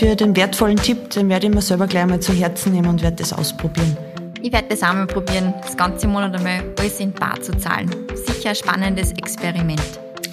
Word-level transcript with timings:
für 0.00 0.16
den 0.16 0.34
wertvollen 0.34 0.78
Tipp. 0.78 1.10
Den 1.10 1.28
werde 1.28 1.46
ich 1.46 1.54
mir 1.54 1.60
selber 1.60 1.86
gleich 1.86 2.06
mal 2.06 2.20
zu 2.20 2.32
Herzen 2.32 2.72
nehmen 2.72 2.88
und 2.88 3.02
werde 3.02 3.16
das 3.16 3.34
ausprobieren. 3.34 3.98
Ich 4.40 4.50
werde 4.50 4.68
das 4.70 4.82
einmal 4.82 5.06
probieren, 5.06 5.52
das 5.60 5.76
ganze 5.76 6.08
Monat 6.08 6.34
einmal 6.34 6.62
alles 6.78 7.00
in 7.00 7.12
Bar 7.12 7.38
zu 7.42 7.52
zahlen. 7.58 7.90
Sicher 8.14 8.48
ein 8.48 8.54
spannendes 8.54 9.12
Experiment. 9.12 9.82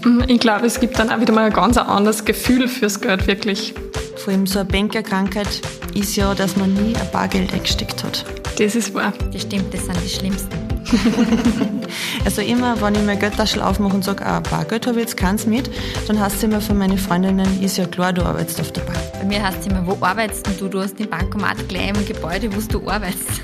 Mhm, 0.05 0.23
ich 0.29 0.39
glaube, 0.39 0.67
es 0.67 0.79
gibt 0.79 0.97
dann 0.97 1.09
auch 1.09 1.19
wieder 1.19 1.33
mal 1.33 1.47
ein 1.47 1.53
ganz 1.53 1.77
anderes 1.77 2.23
Gefühl 2.23 2.69
fürs 2.69 3.01
Geld, 3.01 3.27
wirklich. 3.27 3.74
Vor 4.15 4.31
allem 4.31 4.47
so 4.47 4.60
eine 4.60 4.69
Bankerkrankheit 4.69 5.62
ist 5.94 6.15
ja, 6.15 6.34
dass 6.34 6.56
man 6.56 6.74
nie 6.74 6.96
ein 6.96 7.12
Bargeld 7.12 7.54
eingesteckt 7.54 8.06
hat. 8.06 8.24
Das 8.58 8.74
ist 8.74 8.94
wahr. 8.94 9.12
Das 9.34 9.42
stimmt, 9.42 9.74
das 9.74 9.86
sind 9.86 9.97
die 10.02 10.10
schlimmsten. 10.10 10.67
also 12.26 12.42
immer, 12.42 12.79
wenn 12.81 12.96
ich 12.96 13.01
meine 13.01 13.20
Geldtasche 13.20 13.65
aufmache 13.65 13.96
und 13.96 14.03
sage, 14.03 14.26
ah, 14.26 14.40
Bargeld 14.40 14.88
habe 14.88 14.97
ich 14.97 15.08
jetzt 15.08 15.17
keins 15.17 15.46
mit, 15.46 15.70
dann 16.08 16.20
heißt 16.20 16.38
es 16.38 16.44
immer 16.44 16.62
von 16.62 16.77
meinen 16.77 16.98
Freundinnen, 16.98 17.62
ist 17.62 17.77
ja 17.77 17.85
klar, 17.85 18.13
du 18.13 18.23
arbeitest 18.23 18.62
auf 18.62 18.71
der 18.71 18.81
Bank. 18.81 18.98
Bei 19.13 19.26
mir 19.26 19.44
heißt 19.44 19.59
es 19.61 19.67
immer, 19.67 19.85
wo 19.85 19.97
arbeitest 20.05 20.47
du? 20.59 20.67
Du 20.67 20.80
hast 20.80 20.97
den 20.97 21.09
Bankomat 21.09 21.67
gleich 21.67 21.89
im 21.89 22.05
Gebäude, 22.05 22.49
wo 22.55 22.61
du 22.61 22.89
arbeitest. 22.89 23.41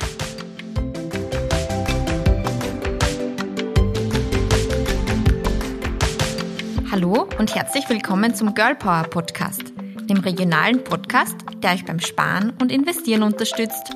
Hallo 6.91 7.27
und 7.39 7.55
herzlich 7.55 7.89
willkommen 7.89 8.35
zum 8.35 8.53
Girl 8.53 8.75
Power 8.75 9.03
Podcast, 9.03 9.73
dem 10.09 10.19
regionalen 10.19 10.83
Podcast, 10.83 11.35
der 11.61 11.73
euch 11.73 11.83
beim 11.83 11.99
Sparen 11.99 12.53
und 12.61 12.71
Investieren 12.71 13.23
unterstützt. 13.23 13.91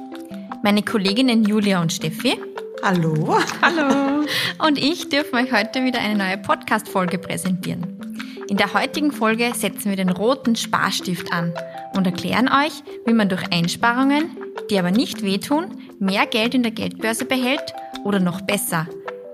Meine 0.64 0.82
Kolleginnen 0.82 1.46
Julia 1.46 1.80
und 1.82 1.94
Steffi. 1.94 2.38
Hallo. 2.84 3.38
Hallo. 3.62 4.26
Und 4.66 4.78
ich 4.78 5.10
dürfen 5.10 5.36
euch 5.36 5.52
heute 5.52 5.84
wieder 5.84 6.00
eine 6.00 6.16
neue 6.16 6.38
Podcast-Folge 6.38 7.18
präsentieren. 7.18 8.00
In 8.50 8.58
der 8.58 8.74
heutigen 8.74 9.12
Folge 9.12 9.52
setzen 9.56 9.90
wir 9.90 9.98
den 9.98 10.10
roten 10.10 10.56
Sparstift 10.56 11.34
an 11.34 11.54
und 11.96 12.06
erklären 12.06 12.48
euch, 12.48 12.82
wie 13.06 13.14
man 13.14 13.28
durch 13.28 13.44
Einsparungen, 13.52 14.38
die 14.70 14.80
aber 14.80 14.92
nicht 14.92 15.22
wehtun, 15.22 15.82
mehr 16.00 16.26
Geld 16.26 16.56
in 16.56 16.64
der 16.64 16.72
Geldbörse 16.72 17.26
behält 17.26 17.74
oder 18.06 18.20
noch 18.20 18.40
besser, 18.42 18.88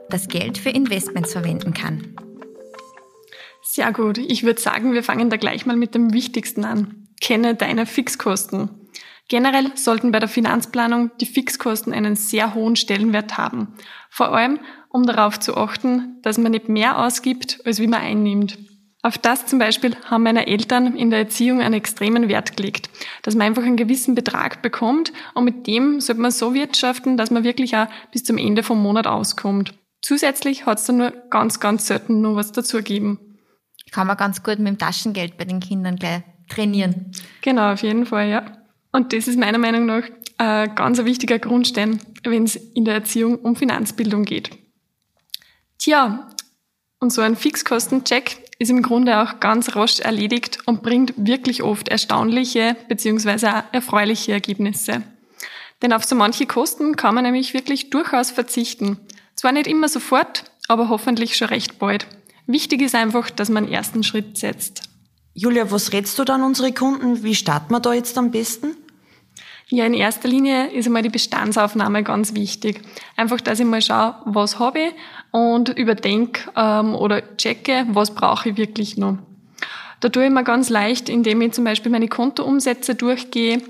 das 0.10 0.28
Geld 0.30 0.58
für 0.58 0.70
Investments 0.70 1.34
verwenden 1.34 1.76
kann. 1.76 2.16
Sehr 3.62 3.92
gut. 3.92 4.18
Ich 4.18 4.44
würde 4.44 4.62
sagen, 4.62 4.94
wir 4.94 5.04
fangen 5.04 5.30
da 5.30 5.38
gleich 5.38 5.66
mal 5.68 5.76
mit 5.76 5.94
dem 5.94 6.14
Wichtigsten 6.14 6.66
an. 6.66 7.08
Kenne 7.22 7.54
deine 7.54 7.86
Fixkosten. 7.86 8.83
Generell 9.30 9.72
sollten 9.76 10.12
bei 10.12 10.20
der 10.20 10.30
Finanzplanung 10.30 11.12
die 11.20 11.26
Fixkosten 11.26 11.94
einen 11.94 12.16
sehr 12.16 12.54
hohen 12.54 12.76
Stellenwert 12.76 13.38
haben. 13.38 13.74
Vor 14.10 14.34
allem, 14.34 14.60
um 14.90 15.06
darauf 15.06 15.40
zu 15.40 15.58
achten, 15.58 16.20
dass 16.22 16.38
man 16.38 16.52
nicht 16.52 16.70
mehr 16.70 17.00
ausgibt, 17.00 17.60
als 17.66 17.80
wie 17.80 17.88
man 17.88 18.02
einnimmt. 18.02 18.58
Auf 19.02 19.18
das 19.18 19.46
zum 19.48 19.60
Beispiel 19.60 19.98
haben 20.06 20.24
meine 20.24 20.48
Eltern 20.48 20.96
in 20.96 21.10
der 21.10 21.20
Erziehung 21.20 21.62
einen 21.62 21.74
extremen 21.74 22.30
Wert 22.30 22.56
gelegt, 22.56 22.90
dass 23.22 23.36
man 23.36 23.48
einfach 23.48 23.64
einen 23.64 23.76
gewissen 23.76 24.16
Betrag 24.16 24.62
bekommt 24.62 25.12
und 25.34 25.44
mit 25.44 25.68
dem 25.68 26.00
sollte 26.00 26.22
man 26.22 26.32
so 26.32 26.54
wirtschaften, 26.54 27.18
dass 27.18 27.32
man 27.32 27.44
wirklich 27.44 27.76
auch 27.76 27.88
bis 28.12 28.24
zum 28.24 28.38
Ende 28.38 28.64
vom 28.64 28.82
Monat 28.82 29.08
auskommt. 29.08 29.74
Zusätzlich 30.02 30.66
hat 30.66 30.80
es 30.80 30.86
dann 30.86 30.98
nur 30.98 31.12
ganz, 31.30 31.60
ganz 31.60 31.88
selten 31.88 32.22
nur 32.22 32.36
was 32.36 32.54
dazugeben 32.54 33.20
kann 33.94 34.08
man 34.08 34.18
ganz 34.18 34.44
gut 34.44 34.60
mit 34.60 34.68
dem 34.68 34.78
Taschengeld 34.78 35.38
bei 35.38 35.46
den 35.46 35.60
Kindern 35.60 35.96
gleich 35.96 36.24
trainieren. 36.50 37.12
Genau, 37.42 37.72
auf 37.72 37.84
jeden 37.84 38.06
Fall, 38.06 38.28
ja. 38.30 38.63
Und 38.94 39.12
das 39.12 39.28
ist 39.28 39.38
meiner 39.38 39.58
Meinung 39.58 39.86
nach 39.86 40.04
ein 40.38 40.74
ganz 40.76 41.04
wichtiger 41.04 41.40
Grundstein, 41.40 42.00
wenn 42.24 42.44
es 42.44 42.56
in 42.56 42.86
der 42.86 42.94
Erziehung 42.94 43.40
um 43.40 43.56
Finanzbildung 43.56 44.24
geht. 44.24 44.52
Tja, 45.80 46.30
und 47.00 47.12
so 47.12 47.22
ein 47.22 47.36
Fixkostencheck 47.36 48.38
ist 48.60 48.70
im 48.70 48.82
Grunde 48.82 49.20
auch 49.20 49.40
ganz 49.40 49.76
rasch 49.76 50.00
erledigt 50.00 50.60
und 50.66 50.84
bringt 50.84 51.14
wirklich 51.18 51.64
oft 51.64 51.90
erstaunliche 51.90 52.78
bzw. 52.88 53.64
erfreuliche 53.72 54.32
Ergebnisse. 54.32 55.02
Denn 55.82 55.92
auf 55.92 56.06
so 56.06 56.16
manche 56.16 56.46
Kosten 56.46 56.96
kann 56.96 57.16
man 57.16 57.26
nämlich 57.26 57.54
wirklich 57.54 57.90
durchaus 57.90 58.32
verzichten. 58.32 59.00
Zwar 59.36 59.52
nicht 59.52 59.68
immer 59.68 59.90
sofort, 59.90 60.46
aber 60.68 60.88
hoffentlich 60.88 61.36
schon 61.36 61.50
recht 61.50 61.80
bald. 61.80 62.08
Wichtig 62.46 62.82
ist 62.82 62.96
einfach, 62.96 63.30
dass 63.30 63.50
man 63.50 63.68
ersten 63.68 64.04
Schritt 64.04 64.38
setzt. 64.38 64.84
Julia, 65.34 65.72
was 65.72 65.92
rätst 65.92 66.18
du 66.20 66.24
dann 66.24 66.44
unsere 66.44 66.72
Kunden? 66.72 67.24
Wie 67.24 67.36
starten 67.36 67.74
wir 67.74 67.80
da 67.80 67.94
jetzt 67.94 68.18
am 68.18 68.32
besten? 68.32 68.78
Ja, 69.70 69.86
in 69.86 69.94
erster 69.94 70.28
Linie 70.28 70.68
ist 70.72 70.86
einmal 70.86 71.02
die 71.02 71.10
Bestandsaufnahme 71.10 72.04
ganz 72.04 72.36
wichtig. 72.36 72.82
Einfach, 73.16 73.42
dass 73.42 73.60
ich 73.60 73.66
mal 73.66 73.82
schaue, 73.82 74.16
was 74.26 74.60
habe 74.60 74.80
ich 74.80 74.94
und 75.32 75.70
überdenke 75.70 76.52
ähm, 76.56 76.96
oder 76.96 77.36
checke, 77.38 77.86
was 77.90 78.14
brauche 78.14 78.50
ich 78.50 78.58
wirklich 78.58 78.98
noch. 78.98 79.18
Da 80.00 80.10
tue 80.10 80.26
ich 80.26 80.32
mir 80.32 80.44
ganz 80.44 80.70
leicht, 80.70 81.08
indem 81.08 81.42
ich 81.42 81.54
zum 81.54 81.64
Beispiel 81.64 81.92
meine 81.92 82.10
Kontoumsätze 82.10 82.94
durchgehe. 82.94 83.62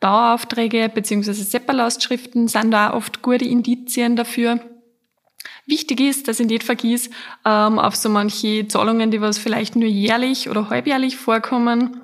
Daueraufträge 0.00 0.90
bzw. 0.92 1.32
Seppalastschriften 1.32 2.48
sind 2.48 2.70
da 2.70 2.92
oft 2.92 3.22
gute 3.22 3.44
Indizien 3.44 4.16
dafür. 4.16 4.60
Wichtig 5.66 6.00
ist, 6.00 6.28
dass 6.28 6.40
ich 6.40 6.48
nicht 6.48 6.64
vergieß 6.64 7.10
ähm, 7.44 7.78
auf 7.78 7.96
so 7.96 8.08
manche 8.08 8.68
Zahlungen, 8.68 9.10
die 9.10 9.20
was 9.20 9.38
vielleicht 9.38 9.76
nur 9.76 9.88
jährlich 9.88 10.50
oder 10.50 10.68
halbjährlich 10.68 11.16
vorkommen. 11.16 12.00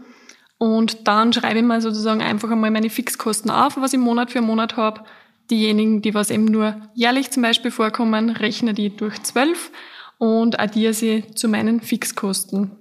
Und 0.59 1.07
dann 1.07 1.33
schreibe 1.33 1.59
ich 1.59 1.65
mir 1.65 1.81
sozusagen 1.81 2.23
einfach 2.23 2.51
einmal 2.51 2.71
meine 2.71 2.91
Fixkosten 2.91 3.51
auf, 3.51 3.77
was 3.77 3.93
ich 3.93 3.99
Monat 3.99 4.31
für 4.31 4.41
Monat 4.41 4.77
habe. 4.77 5.05
Diejenigen, 5.51 6.03
die 6.03 6.15
was 6.15 6.31
eben 6.31 6.47
nur 6.47 6.81
jährlich 6.95 7.31
zum 7.31 7.43
Beispiel 7.43 7.71
vorkommen, 7.71 8.31
rechne 8.31 8.75
die 8.75 8.97
durch 8.97 9.23
zwölf 9.23 9.71
und 10.19 10.59
addiere 10.59 10.95
sie 10.95 11.25
zu 11.35 11.49
meinen 11.49 11.81
Fixkosten. 11.81 12.73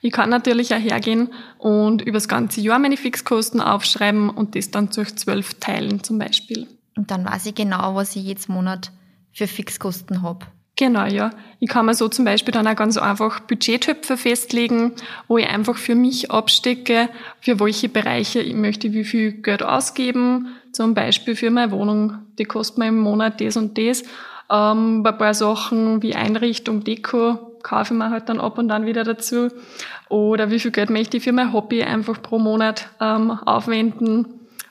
Ich 0.00 0.12
kann 0.12 0.30
natürlich 0.30 0.74
auch 0.74 0.78
hergehen 0.78 1.32
und 1.58 2.02
über 2.02 2.12
das 2.18 2.28
ganze 2.28 2.60
Jahr 2.60 2.78
meine 2.78 2.96
Fixkosten 2.96 3.60
aufschreiben 3.60 4.28
und 4.28 4.54
das 4.54 4.70
dann 4.70 4.90
durch 4.90 5.16
zwölf 5.16 5.54
teilen 5.60 6.02
zum 6.02 6.18
Beispiel. 6.18 6.66
Und 6.96 7.10
dann 7.10 7.24
weiß 7.24 7.46
ich 7.46 7.54
genau, 7.54 7.94
was 7.94 8.14
ich 8.16 8.24
jetzt 8.24 8.48
Monat 8.48 8.92
für 9.32 9.46
Fixkosten 9.46 10.22
habe. 10.22 10.46
Genau, 10.76 11.04
ja. 11.06 11.30
Ich 11.60 11.68
kann 11.68 11.86
mir 11.86 11.94
so 11.94 12.08
zum 12.08 12.24
Beispiel 12.24 12.52
dann 12.52 12.66
auch 12.66 12.74
ganz 12.74 12.96
einfach 12.96 13.40
Budgettöpfe 13.40 14.16
festlegen, 14.16 14.92
wo 15.28 15.38
ich 15.38 15.48
einfach 15.48 15.76
für 15.76 15.94
mich 15.94 16.32
abstecke, 16.32 17.08
für 17.40 17.60
welche 17.60 17.88
Bereiche 17.88 18.40
ich 18.40 18.54
möchte 18.54 18.92
wie 18.92 19.04
viel 19.04 19.32
Geld 19.32 19.62
ausgeben. 19.62 20.48
Zum 20.72 20.94
Beispiel 20.94 21.36
für 21.36 21.50
meine 21.50 21.70
Wohnung, 21.70 22.18
die 22.38 22.44
kostet 22.44 22.78
mir 22.78 22.88
im 22.88 22.98
Monat 22.98 23.40
das 23.40 23.56
und 23.56 23.78
das. 23.78 24.02
Ähm, 24.50 25.04
bei 25.04 25.10
ein 25.10 25.18
paar 25.18 25.34
Sachen 25.34 26.02
wie 26.02 26.16
Einrichtung, 26.16 26.82
Deko 26.82 27.38
kaufe 27.62 27.94
ich 27.94 27.98
mir 27.98 28.10
halt 28.10 28.28
dann 28.28 28.40
ab 28.40 28.58
und 28.58 28.68
dann 28.68 28.84
wieder 28.84 29.04
dazu. 29.04 29.48
Oder 30.08 30.50
wie 30.50 30.58
viel 30.58 30.72
Geld 30.72 30.90
möchte 30.90 31.16
ich 31.16 31.22
für 31.22 31.32
mein 31.32 31.52
Hobby 31.52 31.84
einfach 31.84 32.20
pro 32.20 32.40
Monat 32.40 32.88
ähm, 33.00 33.30
aufwenden. 33.30 34.26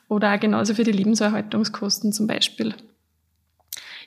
Oder 0.08 0.34
auch 0.34 0.40
genauso 0.40 0.74
für 0.74 0.84
die 0.84 0.92
Lebenserhaltungskosten 0.92 2.12
zum 2.12 2.26
Beispiel. 2.26 2.74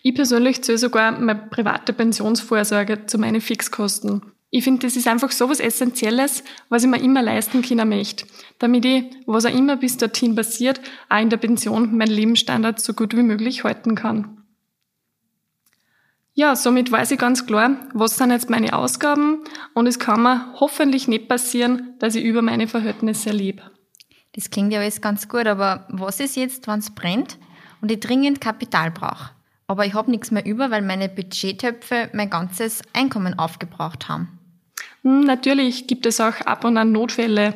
Ich 0.04 0.16
persönlich 0.16 0.64
zähle 0.64 0.78
sogar 0.78 1.12
meine 1.12 1.48
private 1.50 1.94
Pensionsvorsorge 1.94 3.06
zu 3.06 3.18
meinen 3.18 3.42
Fixkosten. 3.42 4.22
Ich 4.50 4.64
finde, 4.64 4.88
das 4.88 4.96
ist 4.96 5.08
einfach 5.08 5.32
so 5.32 5.50
was 5.50 5.60
Essentielles, 5.60 6.44
was 6.70 6.84
ich 6.84 6.90
mir 6.90 7.02
immer 7.02 7.22
leisten 7.22 7.62
können 7.62 7.90
möchte, 7.90 8.26
damit 8.60 8.86
ich, 8.86 9.04
was 9.26 9.46
auch 9.46 9.54
immer 9.54 9.76
bis 9.76 9.98
dorthin 9.98 10.36
passiert, 10.36 10.80
auch 11.10 11.20
in 11.20 11.30
der 11.30 11.38
Pension 11.38 11.98
meinen 11.98 12.12
Lebensstandard 12.12 12.80
so 12.80 12.94
gut 12.94 13.16
wie 13.16 13.24
möglich 13.24 13.66
halten 13.66 13.96
kann. 13.96 14.38
Ja, 16.34 16.56
somit 16.56 16.92
weiß 16.92 17.12
ich 17.12 17.18
ganz 17.18 17.46
klar, 17.46 17.78
was 17.94 18.16
sind 18.16 18.30
jetzt 18.30 18.50
meine 18.50 18.74
Ausgaben 18.74 19.44
und 19.74 19.88
es 19.88 20.00
kann 20.00 20.22
mir 20.22 20.54
hoffentlich 20.60 21.08
nicht 21.08 21.28
passieren, 21.28 21.96
dass 22.00 22.16
ich 22.16 22.24
über 22.24 22.42
meine 22.42 22.68
Verhältnisse 22.68 23.32
lebe. 23.32 23.64
Das 24.34 24.52
klingt 24.52 24.72
ja 24.72 24.80
alles 24.80 25.02
ganz 25.02 25.28
gut, 25.28 25.48
aber 25.48 25.88
was 25.90 26.20
ist 26.20 26.36
jetzt, 26.36 26.68
wenn 26.68 26.78
es 26.80 26.92
brennt 26.92 27.40
und 27.82 27.92
ich 27.92 28.00
dringend 28.00 28.40
Kapital 28.40 28.92
brauche? 28.92 29.32
Aber 29.68 29.86
ich 29.86 29.94
habe 29.94 30.10
nichts 30.10 30.32
mehr 30.32 30.46
über, 30.46 30.72
weil 30.72 30.82
meine 30.82 31.10
Budgettöpfe 31.10 32.10
mein 32.14 32.30
ganzes 32.30 32.82
Einkommen 32.94 33.38
aufgebraucht 33.38 34.08
haben. 34.08 34.40
Hm, 35.04 35.22
natürlich 35.22 35.88
gibt 35.88 36.06
es 36.06 36.20
auch 36.20 36.40
ab 36.42 36.64
und 36.64 36.78
an 36.78 36.92
Notfälle. 36.92 37.54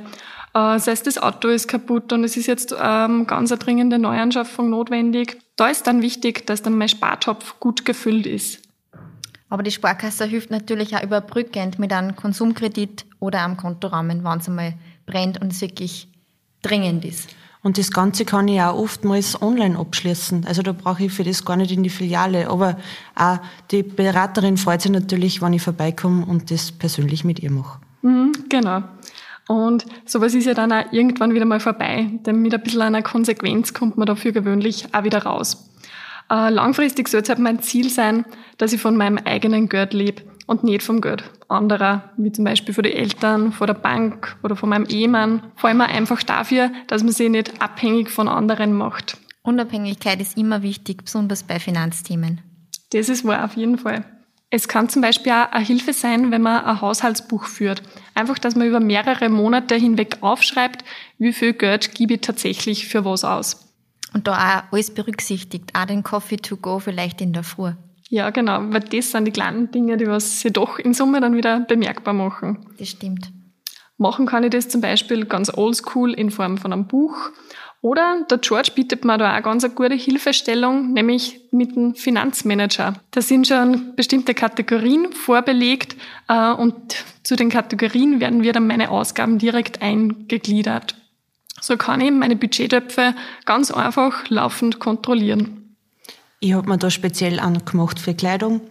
Äh, 0.54 0.80
sei 0.80 0.92
es 0.92 1.04
das 1.04 1.18
Auto 1.18 1.48
ist 1.48 1.70
kaputt 1.70 2.12
und 2.12 2.26
es 2.26 2.36
ist 2.36 2.48
jetzt 2.48 2.76
ähm, 2.78 3.26
ganz 3.26 3.52
eine 3.52 3.60
dringende 3.60 3.98
Neuanschaffung 3.98 4.70
notwendig. 4.70 5.38
Da 5.56 5.70
ist 5.70 5.88
dann 5.88 6.02
wichtig, 6.02 6.46
dass 6.46 6.62
dann 6.62 6.78
mein 6.78 6.90
Spartopf 6.90 7.60
gut 7.60 7.86
gefüllt 7.86 8.26
ist. 8.26 8.62
Aber 9.50 9.64
die 9.64 9.72
Sparkasse 9.72 10.26
hilft 10.26 10.50
natürlich 10.52 10.96
auch 10.96 11.04
überbrückend 11.04 11.80
mit 11.80 11.92
einem 11.92 12.16
Konsumkredit 12.16 13.06
oder 13.20 13.44
einem 13.44 13.58
Kontorahmen, 13.58 14.24
wenn 14.24 14.38
es 14.38 14.48
einmal 14.48 14.74
brennt 15.06 15.42
und 15.42 15.52
es 15.52 15.62
wirklich 15.62 16.08
dringend 16.62 17.04
ist. 17.06 17.30
Und 17.64 17.78
das 17.78 17.92
Ganze 17.92 18.26
kann 18.26 18.48
ich 18.48 18.60
auch 18.62 18.78
oftmals 18.78 19.40
online 19.42 19.78
abschließen. 19.78 20.46
Also 20.48 20.64
da 20.64 20.72
brauche 20.72 21.06
ich 21.06 21.14
für 21.14 21.24
das 21.24 21.46
gar 21.46 21.58
nicht 21.58 21.72
in 21.72 21.84
die 21.84 21.90
Filiale. 21.90 22.50
Aber 22.50 22.78
auch 23.16 23.38
die 23.70 23.84
Beraterin 23.84 24.58
freut 24.58 24.82
sich 24.82 24.92
natürlich, 24.92 25.42
wenn 25.42 25.54
ich 25.54 25.62
vorbeikomme 25.62 26.26
und 26.26 26.50
das 26.50 26.72
persönlich 26.72 27.24
mit 27.24 27.40
ihr 27.40 27.52
mache. 27.52 27.80
Mhm, 28.02 28.32
genau. 28.50 28.82
Und 29.48 29.86
sowas 30.06 30.34
ist 30.34 30.46
ja 30.46 30.56
dann 30.56 30.72
auch 30.72 30.92
irgendwann 30.92 31.34
wieder 31.34 31.46
mal 31.46 31.60
vorbei. 31.60 32.10
Denn 32.26 32.42
mit 32.42 32.54
ein 32.54 32.64
bisschen 32.64 32.82
einer 32.82 33.04
Konsequenz 33.04 33.74
kommt 33.74 33.98
man 33.98 34.08
dafür 34.08 34.32
gewöhnlich 34.32 34.88
auch 34.94 35.04
wieder 35.04 35.24
raus. 35.24 35.70
Äh, 36.32 36.50
langfristig 36.50 37.10
soll 37.10 37.22
es 37.22 37.30
halt 37.30 37.40
mein 37.40 37.62
Ziel 37.62 37.90
sein, 37.90 38.26
dass 38.58 38.74
ich 38.74 38.82
von 38.82 38.98
meinem 38.98 39.20
eigenen 39.20 39.70
Geld 39.70 39.94
lebe 39.94 40.24
und 40.52 40.66
nicht 40.66 40.84
vom 40.84 41.00
Geld 41.00 41.24
anderer, 41.48 42.12
wie 42.18 42.32
zum 42.32 42.44
Beispiel 42.44 42.74
von 42.74 42.84
den 42.84 42.92
Eltern, 42.92 43.54
von 43.54 43.68
der 43.68 43.74
Bank 43.74 44.36
oder 44.44 44.58
von 44.58 44.68
meinem 44.68 44.86
Ehemann. 44.86 45.42
Vor 45.56 45.70
allem 45.70 45.80
einfach 45.80 46.22
dafür, 46.24 46.72
dass 46.88 47.04
man 47.04 47.14
sich 47.14 47.30
nicht 47.30 47.62
abhängig 47.62 48.10
von 48.10 48.28
anderen 48.28 48.74
macht. 48.74 49.18
Unabhängigkeit 49.44 50.20
ist 50.20 50.38
immer 50.38 50.62
wichtig, 50.62 51.06
besonders 51.06 51.44
bei 51.44 51.58
Finanzthemen. 51.58 52.42
Das 52.92 53.08
ist 53.08 53.26
wahr, 53.26 53.46
auf 53.46 53.56
jeden 53.56 53.78
Fall. 53.78 54.04
Es 54.50 54.68
kann 54.68 54.90
zum 54.90 55.02
Beispiel 55.02 55.32
auch 55.32 55.52
eine 55.54 55.66
Hilfe 55.66 55.94
sein, 55.94 56.32
wenn 56.32 56.42
man 56.42 56.66
ein 56.66 56.82
Haushaltsbuch 56.82 57.46
führt. 57.46 57.82
Einfach, 58.14 58.38
dass 58.38 58.56
man 58.58 58.68
über 58.68 58.82
mehrere 58.82 59.30
Monate 59.30 59.76
hinweg 59.76 60.18
aufschreibt, 60.20 60.84
wie 61.18 61.32
viel 61.32 61.54
Geld 61.54 61.96
gebe 61.96 62.16
ich 62.16 62.22
tatsächlich 62.22 62.90
für 62.90 63.06
was 63.06 63.24
aus. 63.24 63.70
Und 64.14 64.28
da 64.28 64.34
auch 64.34 64.74
alles 64.74 64.94
berücksichtigt, 64.94 65.72
auch 65.74 65.86
den 65.86 66.04
Coffee 66.04 66.36
to 66.36 66.58
go 66.58 66.80
vielleicht 66.80 67.22
in 67.22 67.32
der 67.32 67.44
Früh. 67.44 67.72
Ja, 68.12 68.30
genau, 68.30 68.60
weil 68.74 68.82
das 68.82 69.12
sind 69.12 69.24
die 69.24 69.32
kleinen 69.32 69.72
Dinge, 69.72 69.96
die 69.96 70.06
was 70.06 70.42
sie 70.42 70.52
doch 70.52 70.78
in 70.80 70.94
Summe 70.94 71.22
dann 71.22 71.34
wieder 71.34 71.62
bemerkbar 71.62 72.14
machen. 72.14 72.58
Das 72.78 72.90
stimmt. 72.90 73.32
Machen 73.98 74.26
kann 74.26 74.44
ich 74.44 74.50
das 74.50 74.68
zum 74.68 74.82
Beispiel 74.82 75.24
ganz 75.24 75.50
oldschool 75.56 76.12
in 76.12 76.30
Form 76.30 76.58
von 76.58 76.74
einem 76.74 76.88
Buch 76.88 77.32
oder 77.80 78.26
der 78.30 78.40
George 78.40 78.72
bietet 78.76 79.06
mir 79.06 79.18
da 79.18 79.38
auch 79.38 79.44
ganz 79.44 79.64
eine 79.64 79.74
gute 79.74 79.96
Hilfestellung, 79.96 80.92
nämlich 80.92 81.40
mit 81.52 81.74
dem 81.78 81.96
Finanzmanager. 81.96 82.96
Da 83.12 83.22
sind 83.22 83.48
schon 83.48 83.96
bestimmte 83.96 84.34
Kategorien 84.34 85.14
vorbelegt 85.14 85.96
äh, 86.28 86.52
und 86.52 86.76
zu 87.24 87.38
den 87.38 87.50
Kategorien 87.50 88.20
werden 88.20 88.44
wir 88.44 88.52
dann 88.52 88.68
meine 88.68 88.92
Ausgaben 88.92 89.38
direkt 89.38 89.82
eingegliedert. 89.82 90.98
So 91.62 91.78
kann 91.78 92.02
ich 92.02 92.12
meine 92.12 92.36
Budgettöpfe 92.36 93.16
ganz 93.46 93.72
einfach 93.72 94.28
laufend 94.28 94.80
kontrollieren. 94.80 95.61
Ich 96.44 96.54
habe 96.54 96.68
mir 96.68 96.80
da 96.80 96.90
speziell 96.90 97.40
angemacht 97.40 98.00
für 98.00 98.16
Kleidung 98.16 98.62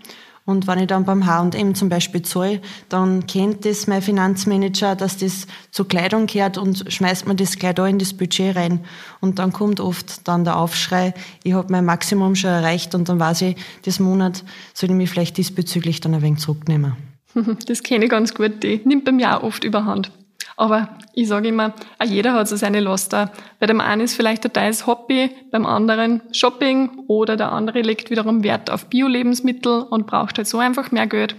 und 0.45 0.67
wenn 0.67 0.81
ich 0.81 0.89
dann 0.89 1.05
beim 1.05 1.27
H&M 1.27 1.77
zum 1.77 1.89
Beispiel 1.89 2.23
zahle, 2.23 2.61
dann 2.89 3.29
kennt 3.29 3.65
das 3.65 3.87
mein 3.87 4.03
Finanzmanager, 4.03 4.97
dass 4.97 5.17
das 5.19 5.47
zur 5.71 5.87
Kleidung 5.87 6.27
gehört 6.27 6.59
und 6.59 6.93
schmeißt 6.93 7.29
mir 7.29 7.37
das 7.37 7.57
gleich 7.57 7.77
da 7.77 7.87
in 7.87 8.01
das 8.01 8.15
Budget 8.15 8.57
rein. 8.57 8.81
Und 9.21 9.39
dann 9.39 9.53
kommt 9.53 9.79
oft 9.79 10.27
dann 10.27 10.43
der 10.43 10.57
Aufschrei, 10.57 11.15
ich 11.45 11.53
habe 11.53 11.71
mein 11.71 11.85
Maximum 11.85 12.35
schon 12.35 12.51
erreicht 12.51 12.97
und 12.97 13.09
dann 13.09 13.21
weiß 13.21 13.43
ich, 13.43 13.57
das 13.85 14.01
Monat 14.01 14.43
soll 14.75 14.91
ich 14.91 14.97
mich 14.97 15.09
vielleicht 15.09 15.37
diesbezüglich 15.37 16.01
dann 16.01 16.15
ein 16.15 16.23
wenig 16.23 16.41
zurücknehmen. 16.41 16.97
Das 17.67 17.85
kenne 17.85 18.07
ich 18.07 18.11
ganz 18.11 18.35
gut, 18.35 18.65
die 18.65 18.81
nimmt 18.85 19.05
bei 19.05 19.13
mir 19.13 19.39
auch 19.39 19.45
oft 19.45 19.63
überhand. 19.63 20.11
Aber 20.61 20.91
ich 21.15 21.27
sage 21.27 21.49
immer, 21.49 21.73
auch 21.99 22.05
jeder 22.05 22.35
hat 22.35 22.47
so 22.47 22.55
seine 22.55 22.81
Laster. 22.81 23.33
Bei 23.61 23.67
dem 23.67 23.81
einen 23.81 24.03
ist 24.03 24.15
vielleicht 24.15 24.45
ein 24.45 24.53
teils 24.53 24.87
Hobby, 24.87 25.31
beim 25.51 25.65
anderen 25.65 26.21
Shopping 26.33 27.05
oder 27.07 27.39
der 27.39 27.51
andere 27.51 27.81
legt 27.81 28.11
wiederum 28.11 28.43
Wert 28.43 28.69
auf 28.69 28.91
Bio-Lebensmittel 28.91 29.81
und 29.85 30.07
braucht 30.07 30.37
halt 30.37 30.47
so 30.47 30.59
einfach 30.59 30.91
mehr 30.91 31.07
Geld. 31.07 31.35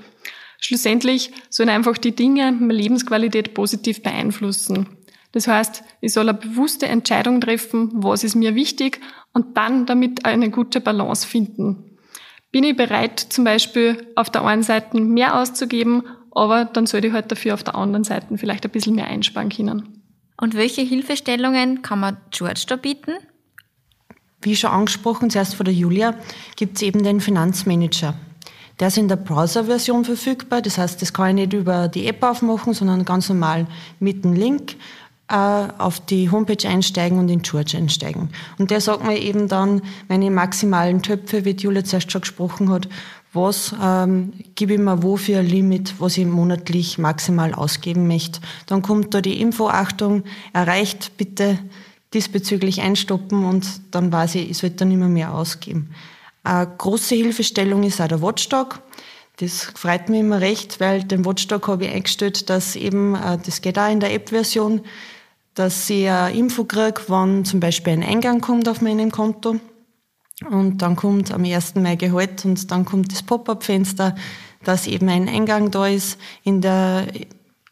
Schlussendlich 0.59 1.31
sollen 1.51 1.69
einfach 1.69 1.99
die 1.99 2.15
Dinge 2.15 2.51
meine 2.51 2.73
Lebensqualität 2.73 3.53
positiv 3.53 4.01
beeinflussen. 4.01 4.97
Das 5.33 5.47
heißt, 5.47 5.83
ich 6.01 6.13
soll 6.13 6.27
eine 6.27 6.39
bewusste 6.39 6.87
Entscheidung 6.87 7.41
treffen, 7.41 7.91
was 7.93 8.23
ist 8.23 8.33
mir 8.33 8.55
wichtig 8.55 9.01
und 9.33 9.55
dann 9.55 9.85
damit 9.85 10.25
eine 10.25 10.49
gute 10.49 10.81
Balance 10.81 11.27
finden. 11.27 11.99
Bin 12.51 12.63
ich 12.63 12.75
bereit, 12.75 13.19
zum 13.19 13.43
Beispiel 13.43 14.07
auf 14.15 14.31
der 14.31 14.43
einen 14.45 14.63
Seite 14.63 14.99
mehr 14.99 15.39
auszugeben 15.39 16.05
aber 16.31 16.65
dann 16.65 16.85
sollte 16.85 17.07
ich 17.07 17.13
halt 17.13 17.31
dafür 17.31 17.53
auf 17.53 17.63
der 17.63 17.75
anderen 17.75 18.03
Seite 18.03 18.37
vielleicht 18.37 18.65
ein 18.65 18.71
bisschen 18.71 18.95
mehr 18.95 19.07
einsparen 19.07 19.49
können. 19.49 20.01
Und 20.37 20.55
welche 20.55 20.81
Hilfestellungen 20.81 21.81
kann 21.81 21.99
man 21.99 22.17
George 22.31 22.63
da 22.67 22.75
bieten? 22.75 23.11
Wie 24.41 24.55
schon 24.55 24.71
angesprochen, 24.71 25.29
zuerst 25.29 25.55
von 25.55 25.65
der 25.65 25.73
Julia, 25.73 26.15
gibt 26.55 26.77
es 26.77 26.81
eben 26.81 27.03
den 27.03 27.21
Finanzmanager. 27.21 28.15
Der 28.79 28.87
ist 28.87 28.97
in 28.97 29.07
der 29.07 29.17
Browser-Version 29.17 30.05
verfügbar, 30.05 30.63
das 30.63 30.79
heißt, 30.79 30.99
das 31.01 31.13
kann 31.13 31.37
ich 31.37 31.45
nicht 31.45 31.53
über 31.53 31.87
die 31.87 32.07
App 32.07 32.23
aufmachen, 32.23 32.73
sondern 32.73 33.05
ganz 33.05 33.29
normal 33.29 33.67
mit 33.99 34.23
dem 34.23 34.33
Link 34.33 34.75
äh, 35.27 35.35
auf 35.35 35.99
die 35.99 36.31
Homepage 36.31 36.67
einsteigen 36.67 37.19
und 37.19 37.29
in 37.29 37.43
George 37.43 37.77
einsteigen. 37.77 38.29
Und 38.57 38.71
der 38.71 38.81
sagt 38.81 39.05
mir 39.05 39.19
eben 39.19 39.47
dann 39.47 39.83
meine 40.09 40.31
maximalen 40.31 41.03
Töpfe, 41.03 41.45
wie 41.45 41.53
die 41.53 41.65
Julia 41.65 41.83
zuerst 41.83 42.11
schon 42.11 42.21
gesprochen 42.21 42.69
hat, 42.69 42.89
was 43.33 43.73
ähm, 43.81 44.33
gebe 44.55 44.73
ich 44.73 44.79
mir 44.79 45.03
wo 45.03 45.15
für 45.15 45.39
ein 45.39 45.45
Limit, 45.45 45.95
was 45.99 46.17
ich 46.17 46.25
monatlich 46.25 46.97
maximal 46.97 47.53
ausgeben 47.53 48.07
möchte. 48.07 48.41
Dann 48.65 48.81
kommt 48.81 49.13
da 49.13 49.21
die 49.21 49.39
Info, 49.39 49.67
Achtung, 49.67 50.23
erreicht, 50.53 51.17
bitte 51.17 51.57
diesbezüglich 52.13 52.81
einstoppen 52.81 53.45
und 53.45 53.65
dann 53.91 54.11
weiß 54.11 54.35
ich, 54.35 54.49
ich 54.49 54.57
sollte 54.57 54.77
dann 54.77 54.91
immer 54.91 55.07
mehr 55.07 55.33
ausgeben. 55.33 55.91
Eine 56.43 56.69
große 56.77 57.15
Hilfestellung 57.15 57.83
ist 57.83 58.01
auch 58.01 58.07
der 58.07 58.21
Watchdog. 58.21 58.81
Das 59.37 59.63
freut 59.75 60.09
mich 60.09 60.19
immer 60.19 60.41
recht, 60.41 60.79
weil 60.81 61.03
den 61.03 61.23
Watchdog 61.23 61.67
habe 61.69 61.85
ich 61.85 61.91
eingestellt, 61.91 62.49
dass 62.49 62.75
eben, 62.75 63.15
äh, 63.15 63.37
das 63.43 63.61
geht 63.61 63.79
auch 63.79 63.89
in 63.89 64.01
der 64.01 64.13
App-Version, 64.13 64.81
dass 65.53 65.89
ich 65.89 66.09
eine 66.09 66.35
Info 66.35 66.65
kriege, 66.65 67.01
wann 67.07 67.45
zum 67.45 67.61
Beispiel 67.61 67.93
ein 67.93 68.03
Eingang 68.03 68.41
kommt 68.41 68.67
auf 68.67 68.81
meinem 68.81 69.11
Konto 69.11 69.59
und 70.49 70.81
dann 70.81 70.95
kommt 70.95 71.31
am 71.31 71.43
1. 71.43 71.75
Mai 71.75 71.95
Gehalt 71.95 72.45
und 72.45 72.71
dann 72.71 72.85
kommt 72.85 73.11
das 73.11 73.23
Pop-up-Fenster, 73.23 74.15
dass 74.63 74.87
eben 74.87 75.09
ein 75.09 75.27
Eingang 75.27 75.71
da 75.71 75.87
ist 75.87 76.19
in 76.43 76.61
der 76.61 77.07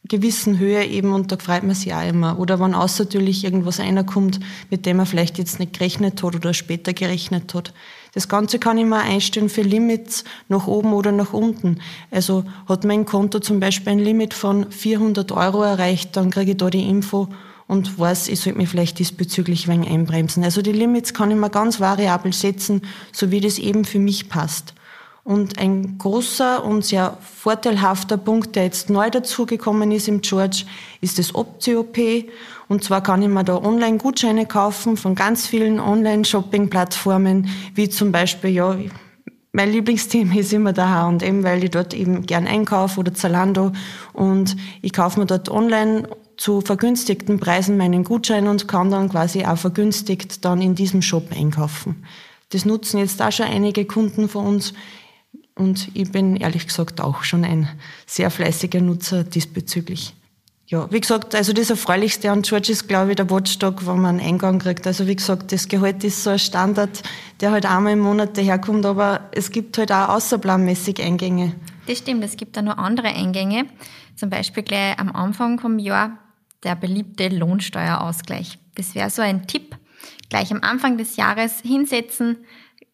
gewissen 0.10 0.58
Höhe 0.58 0.86
eben 0.86 1.14
und 1.14 1.32
da 1.32 1.38
freut 1.38 1.64
man 1.64 1.76
sich 1.76 1.94
auch 1.94 2.08
immer. 2.08 2.40
Oder 2.40 2.60
wenn 2.60 2.74
außertürlich 2.74 3.44
irgendwas 3.44 3.80
reinkommt, 3.80 4.40
mit 4.70 4.86
dem 4.86 4.98
man 4.98 5.06
vielleicht 5.06 5.38
jetzt 5.38 5.60
nicht 5.60 5.74
gerechnet 5.74 6.24
hat 6.24 6.36
oder 6.36 6.54
später 6.54 6.94
gerechnet 6.94 7.54
hat. 7.54 7.74
Das 8.14 8.28
Ganze 8.28 8.58
kann 8.58 8.80
ich 8.80 8.86
mal 8.86 9.02
einstellen 9.02 9.50
für 9.50 9.62
Limits 9.62 10.24
nach 10.48 10.66
oben 10.66 10.94
oder 10.94 11.12
nach 11.12 11.32
unten. 11.32 11.80
Also 12.10 12.44
hat 12.68 12.84
mein 12.86 13.06
Konto 13.06 13.40
zum 13.40 13.60
Beispiel 13.60 13.94
ein 13.94 14.00
Limit 14.00 14.34
von 14.34 14.72
400 14.72 15.32
Euro 15.32 15.62
erreicht, 15.62 16.18
dann 16.18 16.32
kriege 16.32 16.52
ich 16.52 16.58
da 16.58 16.72
die 16.72 16.90
Info 16.90 17.30
und 17.70 18.00
weiß, 18.00 18.30
ich 18.30 18.40
sollte 18.40 18.58
mich 18.58 18.68
vielleicht 18.68 18.98
diesbezüglich 18.98 19.68
ein 19.68 19.74
wenig 19.74 19.92
einbremsen. 19.92 20.44
Also 20.44 20.64
die 20.64 20.72
Limits 20.72 21.14
kann 21.14 21.30
ich 21.30 21.38
mir 21.38 21.52
ganz 21.52 21.80
variabel 21.80 22.34
setzen, 22.34 22.82
so 23.12 23.30
wie 23.30 23.42
das 23.42 23.60
eben 23.60 23.86
für 23.86 24.00
mich 24.00 24.28
passt. 24.28 24.74
Und 25.24 25.60
ein 25.60 26.00
großer 26.00 26.66
und 26.66 26.84
sehr 26.84 27.16
vorteilhafter 27.22 28.18
Punkt, 28.18 28.56
der 28.56 28.64
jetzt 28.64 28.90
neu 28.90 29.12
dazugekommen 29.12 29.92
ist 29.92 30.08
im 30.08 30.22
George, 30.22 30.64
ist 31.00 31.20
das 31.20 31.36
Optio-P. 31.36 32.30
Und 32.70 32.84
zwar 32.84 33.04
kann 33.04 33.22
ich 33.22 33.30
mir 33.30 33.44
da 33.44 33.58
Online-Gutscheine 33.58 34.48
kaufen 34.48 34.98
von 34.98 35.14
ganz 35.14 35.46
vielen 35.46 35.80
Online-Shopping-Plattformen, 35.80 37.50
wie 37.76 37.88
zum 37.88 38.12
Beispiel, 38.12 38.50
ja, 38.50 38.76
mein 39.52 39.72
Lieblingsthema 39.72 40.40
ist 40.40 40.54
immer 40.54 40.74
der 40.74 40.90
H&M, 40.90 41.44
weil 41.44 41.64
ich 41.64 41.70
dort 41.70 41.94
eben 41.94 42.26
gern 42.26 42.48
einkaufe 42.48 43.00
oder 43.00 43.14
Zalando 43.14 43.74
und 44.14 44.56
ich 44.82 44.94
kaufe 44.94 45.20
mir 45.20 45.28
dort 45.28 45.50
online 45.50 46.08
zu 46.40 46.62
vergünstigten 46.62 47.38
Preisen 47.38 47.76
meinen 47.76 48.06
Gutschein 48.06 48.48
und 48.48 48.68
kann 48.68 48.90
dann 48.90 49.10
quasi 49.10 49.44
auch 49.44 49.58
vergünstigt 49.58 50.46
dann 50.46 50.62
in 50.62 50.74
diesem 50.74 51.02
Shop 51.02 51.28
einkaufen. 51.36 52.06
Das 52.50 52.64
nutzen 52.64 52.98
jetzt 52.98 53.22
auch 53.22 53.32
schon 53.32 53.46
einige 53.46 53.84
Kunden 53.84 54.30
von 54.30 54.46
uns 54.46 54.74
und 55.56 55.90
ich 55.94 56.12
bin 56.14 56.38
ehrlich 56.38 56.66
gesagt 56.66 57.02
auch 57.02 57.24
schon 57.24 57.44
ein 57.44 57.68
sehr 58.06 58.32
fleißiger 58.32 58.80
Nutzer 58.80 59.26
diesbezüglich. 59.26 60.16
Ja, 60.66 60.90
wie 60.92 61.02
gesagt, 61.02 61.36
also 61.36 61.52
das 61.52 61.72
Erfreulichste 61.72 62.32
an 62.32 62.44
George 62.44 62.72
ist, 62.72 62.88
glaube 62.88 63.10
ich, 63.10 63.16
der 63.18 63.30
Watchdog, 63.30 63.86
wenn 63.86 64.00
man 64.00 64.20
einen 64.20 64.30
Eingang 64.30 64.60
kriegt. 64.60 64.88
Also 64.88 65.08
wie 65.08 65.16
gesagt, 65.16 65.52
das 65.52 65.68
Gehalt 65.68 66.04
ist 66.06 66.24
so 66.24 66.30
ein 66.30 66.40
Standard, 66.40 67.02
der 67.42 67.52
halt 67.52 67.66
einmal 67.66 67.94
im 67.94 68.00
Monat 68.00 68.38
daherkommt, 68.38 68.86
aber 68.86 69.30
es 69.34 69.52
gibt 69.52 69.78
halt 69.78 69.92
auch 69.92 70.10
außerplanmäßig 70.10 71.02
Eingänge. 71.02 71.56
Das 71.88 71.98
stimmt, 71.98 72.24
es 72.24 72.38
gibt 72.38 72.56
da 72.56 72.62
noch 72.62 72.78
andere 72.78 73.08
Eingänge. 73.08 73.66
Zum 74.16 74.30
Beispiel 74.30 74.64
gleich 74.64 74.98
am 75.00 75.10
Anfang 75.10 75.60
vom 75.60 75.80
Jahr 75.80 76.18
der 76.64 76.76
beliebte 76.76 77.30
Lohnsteuerausgleich. 77.30 78.60
Das 78.76 78.96
wäre 78.96 79.10
so 79.10 79.22
ein 79.22 79.48
Tipp. 79.48 79.78
Gleich 80.30 80.52
am 80.52 80.62
Anfang 80.62 80.98
des 80.98 81.16
Jahres 81.16 81.62
hinsetzen, 81.62 82.38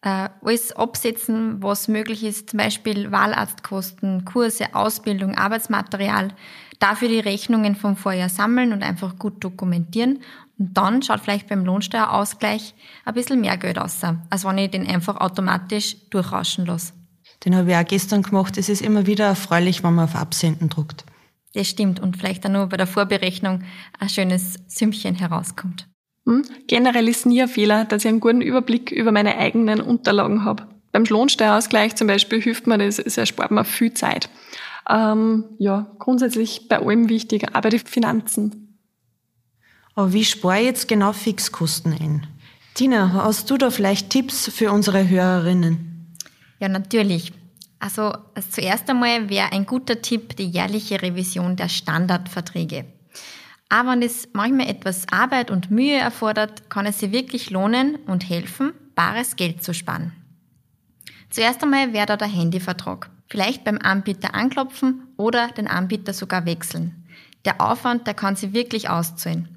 äh, 0.02 0.28
alles 0.42 0.72
absetzen, 0.72 1.62
was 1.62 1.88
möglich 1.88 2.24
ist, 2.24 2.50
zum 2.50 2.58
Beispiel 2.58 3.10
Wahlarztkosten, 3.10 4.24
Kurse, 4.24 4.74
Ausbildung, 4.74 5.36
Arbeitsmaterial, 5.36 6.32
dafür 6.78 7.08
die 7.08 7.20
Rechnungen 7.20 7.76
vom 7.76 7.96
Vorjahr 7.96 8.28
sammeln 8.28 8.72
und 8.72 8.82
einfach 8.82 9.18
gut 9.18 9.42
dokumentieren. 9.42 10.20
Und 10.58 10.74
dann 10.76 11.02
schaut 11.02 11.20
vielleicht 11.20 11.48
beim 11.48 11.64
Lohnsteuerausgleich 11.64 12.74
ein 13.04 13.14
bisschen 13.14 13.40
mehr 13.40 13.56
Geld 13.56 13.78
aus, 13.78 14.00
als 14.30 14.44
wenn 14.44 14.58
ich 14.58 14.70
den 14.70 14.86
einfach 14.86 15.16
automatisch 15.16 15.96
durchrauschen 16.10 16.66
lasse. 16.66 16.92
Den 17.44 17.54
habe 17.54 17.70
ich 17.70 17.76
auch 17.76 17.84
gestern 17.84 18.22
gemacht. 18.22 18.56
Es 18.56 18.68
ist 18.68 18.80
immer 18.80 19.06
wieder 19.06 19.26
erfreulich, 19.26 19.84
wenn 19.84 19.94
man 19.94 20.06
auf 20.06 20.16
Absenden 20.16 20.68
druckt. 20.68 21.04
Das 21.56 21.70
stimmt 21.70 22.00
und 22.00 22.18
vielleicht 22.18 22.44
dann 22.44 22.52
nur 22.52 22.66
bei 22.66 22.76
der 22.76 22.86
Vorberechnung 22.86 23.62
ein 23.98 24.10
schönes 24.10 24.58
Sümmchen 24.66 25.14
herauskommt. 25.14 25.88
Hm? 26.26 26.44
Generell 26.66 27.08
ist 27.08 27.24
nie 27.24 27.40
ein 27.40 27.48
Fehler, 27.48 27.86
dass 27.86 28.04
ich 28.04 28.10
einen 28.10 28.20
guten 28.20 28.42
Überblick 28.42 28.90
über 28.92 29.10
meine 29.10 29.38
eigenen 29.38 29.80
Unterlagen 29.80 30.44
habe. 30.44 30.66
Beim 30.92 31.04
Lohnsteuerausgleich 31.04 31.96
zum 31.96 32.08
Beispiel 32.08 32.42
hilft 32.42 32.66
mir 32.66 32.76
das, 32.76 32.98
es 32.98 33.16
erspart 33.16 33.52
mir 33.52 33.64
viel 33.64 33.94
Zeit. 33.94 34.28
Ähm, 34.86 35.44
ja, 35.58 35.90
grundsätzlich 35.98 36.68
bei 36.68 36.78
allem 36.78 37.08
wichtig, 37.08 37.46
aber 37.54 37.70
die 37.70 37.78
Finanzen. 37.78 38.78
Aber 39.94 40.12
wie 40.12 40.26
spare 40.26 40.60
ich 40.60 40.66
jetzt 40.66 40.88
genau 40.88 41.14
Fixkosten 41.14 41.94
ein? 41.94 42.26
Tina, 42.74 43.14
hast 43.14 43.50
du 43.50 43.56
da 43.56 43.70
vielleicht 43.70 44.10
Tipps 44.10 44.50
für 44.50 44.70
unsere 44.70 45.08
Hörerinnen? 45.08 46.14
Ja, 46.60 46.68
natürlich. 46.68 47.32
Also 47.78 48.14
zuerst 48.50 48.88
einmal 48.88 49.28
wäre 49.28 49.52
ein 49.52 49.66
guter 49.66 50.00
Tipp 50.00 50.36
die 50.36 50.48
jährliche 50.48 51.02
Revision 51.02 51.56
der 51.56 51.68
Standardverträge. 51.68 52.86
Aber 53.68 53.92
wenn 53.92 54.02
es 54.02 54.28
manchmal 54.32 54.68
etwas 54.68 55.06
Arbeit 55.10 55.50
und 55.50 55.70
Mühe 55.70 55.96
erfordert, 55.96 56.70
kann 56.70 56.86
es 56.86 57.00
sich 57.00 57.12
wirklich 57.12 57.50
lohnen 57.50 57.96
und 58.06 58.28
helfen, 58.28 58.72
bares 58.94 59.36
Geld 59.36 59.62
zu 59.62 59.74
sparen. 59.74 60.12
Zuerst 61.30 61.62
einmal 61.62 61.92
wäre 61.92 62.06
da 62.06 62.16
der 62.16 62.28
Handyvertrag. 62.28 63.10
Vielleicht 63.28 63.64
beim 63.64 63.78
Anbieter 63.78 64.34
anklopfen 64.34 65.08
oder 65.16 65.48
den 65.48 65.66
Anbieter 65.66 66.12
sogar 66.12 66.46
wechseln. 66.46 67.04
Der 67.44 67.60
Aufwand, 67.60 68.06
der 68.06 68.14
kann 68.14 68.36
sich 68.36 68.52
wirklich 68.52 68.88
auszahlen. 68.88 69.48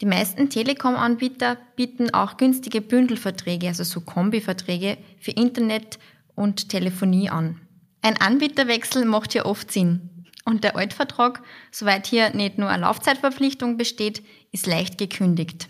Die 0.00 0.06
meisten 0.06 0.48
Telekom-Anbieter 0.48 1.58
bieten 1.76 2.14
auch 2.14 2.38
günstige 2.38 2.80
Bündelverträge, 2.80 3.68
also 3.68 3.84
so 3.84 4.00
Kombiverträge 4.00 4.96
für 5.20 5.32
Internet 5.32 5.98
und 6.40 6.70
Telefonie 6.70 7.28
an. 7.28 7.60
Ein 8.02 8.16
Anbieterwechsel 8.16 9.04
macht 9.04 9.32
hier 9.32 9.46
oft 9.46 9.70
Sinn. 9.70 10.24
Und 10.46 10.64
der 10.64 10.74
Altvertrag, 10.74 11.42
soweit 11.70 12.06
hier 12.06 12.34
nicht 12.34 12.56
nur 12.56 12.70
eine 12.70 12.82
Laufzeitverpflichtung 12.82 13.76
besteht, 13.76 14.24
ist 14.50 14.66
leicht 14.66 14.96
gekündigt. 14.96 15.68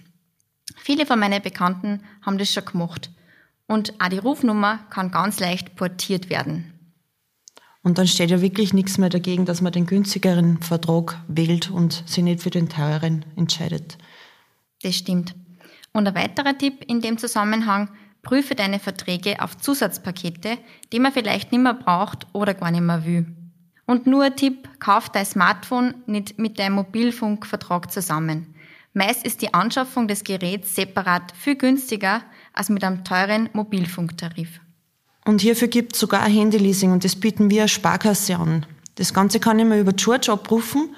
Viele 0.76 1.06
von 1.06 1.18
meinen 1.18 1.42
Bekannten 1.42 2.04
haben 2.22 2.38
das 2.38 2.52
schon 2.52 2.64
gemacht. 2.64 3.10
Und 3.66 4.00
auch 4.00 4.08
die 4.08 4.18
Rufnummer 4.18 4.78
kann 4.90 5.10
ganz 5.10 5.40
leicht 5.40 5.74
portiert 5.74 6.30
werden. 6.30 6.72
Und 7.82 7.98
dann 7.98 8.06
steht 8.06 8.30
ja 8.30 8.40
wirklich 8.40 8.72
nichts 8.72 8.96
mehr 8.96 9.08
dagegen, 9.08 9.46
dass 9.46 9.62
man 9.62 9.72
den 9.72 9.86
günstigeren 9.86 10.62
Vertrag 10.62 11.20
wählt 11.28 11.70
und 11.70 12.04
sich 12.06 12.22
nicht 12.22 12.42
für 12.42 12.50
den 12.50 12.68
teureren 12.68 13.24
entscheidet. 13.36 13.98
Das 14.82 14.94
stimmt. 14.94 15.34
Und 15.92 16.06
ein 16.06 16.14
weiterer 16.14 16.56
Tipp 16.56 16.84
in 16.86 17.00
dem 17.00 17.18
Zusammenhang, 17.18 17.90
prüfe 18.22 18.54
deine 18.54 18.78
Verträge 18.78 19.42
auf 19.42 19.56
Zusatzpakete, 19.56 20.58
die 20.92 21.00
man 21.00 21.12
vielleicht 21.12 21.52
nicht 21.52 21.62
mehr 21.62 21.74
braucht 21.74 22.26
oder 22.32 22.54
gar 22.54 22.70
nicht 22.70 22.82
mehr 22.82 23.04
will. 23.04 23.26
Und 23.86 24.06
nur 24.06 24.24
ein 24.24 24.36
Tipp, 24.36 24.68
kauf 24.78 25.08
dein 25.08 25.26
Smartphone 25.26 25.94
nicht 26.06 26.38
mit 26.38 26.58
deinem 26.58 26.74
Mobilfunkvertrag 26.74 27.90
zusammen. 27.90 28.54
Meist 28.92 29.24
ist 29.24 29.42
die 29.42 29.54
Anschaffung 29.54 30.08
des 30.08 30.24
Geräts 30.24 30.74
separat 30.74 31.32
viel 31.36 31.56
günstiger 31.56 32.22
als 32.52 32.68
mit 32.68 32.84
einem 32.84 33.04
teuren 33.04 33.48
Mobilfunktarif. 33.52 34.60
Und 35.24 35.40
hierfür 35.40 35.68
gibt 35.68 35.94
es 35.94 36.00
sogar 36.00 36.22
ein 36.22 36.32
Handyleasing 36.32 36.92
und 36.92 37.04
das 37.04 37.16
bieten 37.16 37.50
wir 37.50 37.62
als 37.62 37.72
Sparkasse 37.72 38.36
an. 38.36 38.66
Das 38.96 39.14
Ganze 39.14 39.38
kann 39.38 39.58
ich 39.58 39.64
mir 39.64 39.80
über 39.80 39.92
George 39.92 40.30
abrufen 40.32 40.94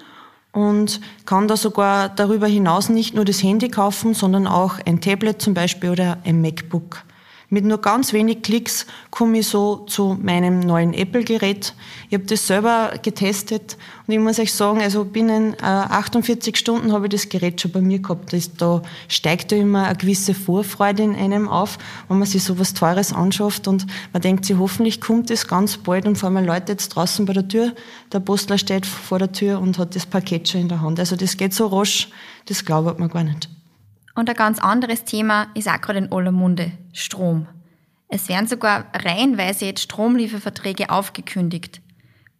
und 0.52 1.00
kann 1.26 1.48
da 1.48 1.56
sogar 1.56 2.08
darüber 2.08 2.46
hinaus 2.46 2.88
nicht 2.88 3.14
nur 3.14 3.24
das 3.24 3.42
Handy 3.42 3.68
kaufen, 3.68 4.14
sondern 4.14 4.46
auch 4.46 4.78
ein 4.86 5.00
Tablet 5.00 5.40
zum 5.40 5.54
Beispiel 5.54 5.90
oder 5.90 6.18
ein 6.24 6.40
MacBook. 6.40 7.04
Mit 7.52 7.66
nur 7.66 7.82
ganz 7.82 8.14
wenig 8.14 8.40
Klicks 8.40 8.86
komme 9.10 9.40
ich 9.40 9.46
so 9.46 9.84
zu 9.84 10.18
meinem 10.18 10.60
neuen 10.60 10.94
Apple-Gerät. 10.94 11.74
Ich 12.08 12.14
habe 12.14 12.24
das 12.24 12.46
selber 12.46 12.94
getestet 13.02 13.76
und 14.06 14.14
ich 14.14 14.20
muss 14.20 14.38
euch 14.38 14.54
sagen, 14.54 14.80
also 14.80 15.04
binnen 15.04 15.52
äh, 15.60 15.64
48 15.64 16.56
Stunden 16.56 16.94
habe 16.94 17.08
ich 17.08 17.10
das 17.10 17.28
Gerät 17.28 17.60
schon 17.60 17.70
bei 17.70 17.82
mir 17.82 17.98
gehabt. 17.98 18.32
Das, 18.32 18.54
da 18.54 18.80
steigt 19.06 19.52
ja 19.52 19.58
immer 19.58 19.84
eine 19.84 19.98
gewisse 19.98 20.32
Vorfreude 20.32 21.02
in 21.02 21.14
einem 21.14 21.46
auf, 21.46 21.76
wenn 22.08 22.18
man 22.18 22.26
sich 22.26 22.42
so 22.42 22.58
was 22.58 22.72
Teures 22.72 23.12
anschafft 23.12 23.68
und 23.68 23.86
man 24.14 24.22
denkt 24.22 24.46
sich, 24.46 24.56
hoffentlich 24.56 25.02
kommt 25.02 25.28
das 25.28 25.46
ganz 25.46 25.76
bald 25.76 26.06
und 26.06 26.16
vor 26.16 26.30
allem 26.30 26.46
Leute 26.46 26.72
jetzt 26.72 26.88
draußen 26.88 27.26
bei 27.26 27.34
der 27.34 27.48
Tür, 27.48 27.74
der 28.14 28.20
Postler 28.20 28.56
steht 28.56 28.86
vor 28.86 29.18
der 29.18 29.30
Tür 29.30 29.60
und 29.60 29.76
hat 29.76 29.94
das 29.94 30.06
Paket 30.06 30.48
schon 30.48 30.62
in 30.62 30.68
der 30.70 30.80
Hand. 30.80 30.98
Also 30.98 31.16
das 31.16 31.36
geht 31.36 31.52
so 31.52 31.66
rasch, 31.66 32.08
das 32.46 32.64
glaubt 32.64 32.98
man 32.98 33.10
gar 33.10 33.24
nicht. 33.24 33.50
Und 34.14 34.28
ein 34.28 34.36
ganz 34.36 34.58
anderes 34.58 35.04
Thema 35.04 35.46
ist 35.54 35.68
auch 35.68 35.80
gerade 35.80 36.00
in 36.00 36.12
aller 36.12 36.32
Munde, 36.32 36.72
Strom. 36.92 37.46
Es 38.08 38.28
werden 38.28 38.46
sogar 38.46 38.86
reihenweise 38.94 39.64
jetzt 39.64 39.82
Stromlieferverträge 39.82 40.90
aufgekündigt. 40.90 41.80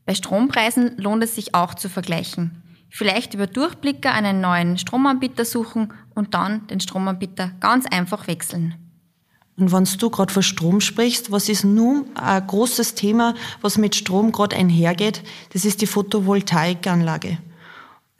Bei 0.04 0.14
Strompreisen 0.14 0.98
lohnt 0.98 1.24
es 1.24 1.34
sich 1.34 1.54
auch 1.54 1.74
zu 1.74 1.88
vergleichen. 1.88 2.62
Vielleicht 2.90 3.32
über 3.32 3.46
Durchblicker 3.46 4.12
einen 4.12 4.42
neuen 4.42 4.76
Stromanbieter 4.76 5.46
suchen 5.46 5.94
und 6.14 6.34
dann 6.34 6.66
den 6.66 6.80
Stromanbieter 6.80 7.52
ganz 7.60 7.86
einfach 7.86 8.26
wechseln. 8.26 8.74
Und 9.56 9.72
wenn 9.72 9.84
du 9.84 10.10
gerade 10.10 10.32
von 10.32 10.42
Strom 10.42 10.80
sprichst, 10.80 11.30
was 11.30 11.48
ist 11.48 11.64
nun 11.64 12.04
ein 12.16 12.46
großes 12.46 12.94
Thema, 12.94 13.34
was 13.60 13.78
mit 13.78 13.94
Strom 13.94 14.32
gerade 14.32 14.56
einhergeht? 14.56 15.22
Das 15.52 15.64
ist 15.64 15.80
die 15.80 15.86
Photovoltaikanlage. 15.86 17.38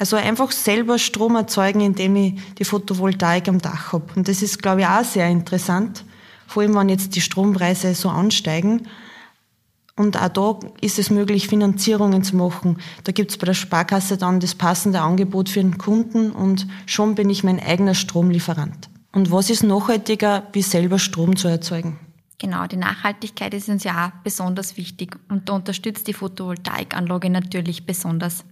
Also 0.03 0.17
einfach 0.17 0.51
selber 0.51 0.99
Strom 0.99 1.37
erzeugen, 1.37 1.81
indem 1.81 2.17
ich 2.17 2.35
die 2.55 2.65
Photovoltaik 2.65 3.47
am 3.47 3.61
Dach 3.61 3.93
habe. 3.93 4.07
Und 4.17 4.27
das 4.27 4.43
ist, 4.43 4.61
glaube 4.61 4.81
ich, 4.81 4.87
auch 4.89 5.05
sehr 5.05 5.29
interessant, 5.29 6.05
vor 6.49 6.65
allem 6.65 6.75
wenn 6.75 6.89
jetzt 6.89 7.15
die 7.15 7.21
Strompreise 7.21 7.95
so 7.95 8.09
ansteigen. 8.09 8.89
Und 9.95 10.21
auch 10.21 10.29
da 10.31 10.59
ist 10.81 10.99
es 10.99 11.11
möglich, 11.11 11.47
Finanzierungen 11.47 12.25
zu 12.25 12.35
machen. 12.35 12.79
Da 13.05 13.13
gibt 13.13 13.31
es 13.31 13.39
bei 13.39 13.47
der 13.47 13.55
Sparkasse 13.55 14.17
dann 14.17 14.41
das 14.41 14.57
passende 14.57 15.03
Angebot 15.03 15.49
für 15.49 15.61
den 15.61 15.79
Kunden 15.79 16.33
und 16.33 16.67
schon 16.87 17.15
bin 17.15 17.31
ich 17.31 17.45
mein 17.45 17.61
eigener 17.61 17.95
Stromlieferant. 17.95 18.91
Und 19.13 19.31
was 19.31 19.51
ist 19.51 19.63
nachhaltiger, 19.63 20.49
wie 20.53 20.63
selber 20.63 20.99
Strom 20.99 21.37
zu 21.37 21.47
erzeugen? 21.47 22.01
Genau, 22.39 22.67
die 22.67 22.77
Nachhaltigkeit 22.77 23.55
ist 23.55 23.69
uns 23.69 23.85
ja 23.85 24.09
auch 24.09 24.23
besonders 24.25 24.77
wichtig 24.77 25.17
und 25.29 25.49
da 25.49 25.53
unterstützt 25.53 26.09
die 26.09 26.13
Photovoltaikanlage 26.13 27.31
natürlich 27.31 27.87
besonders. 27.87 28.45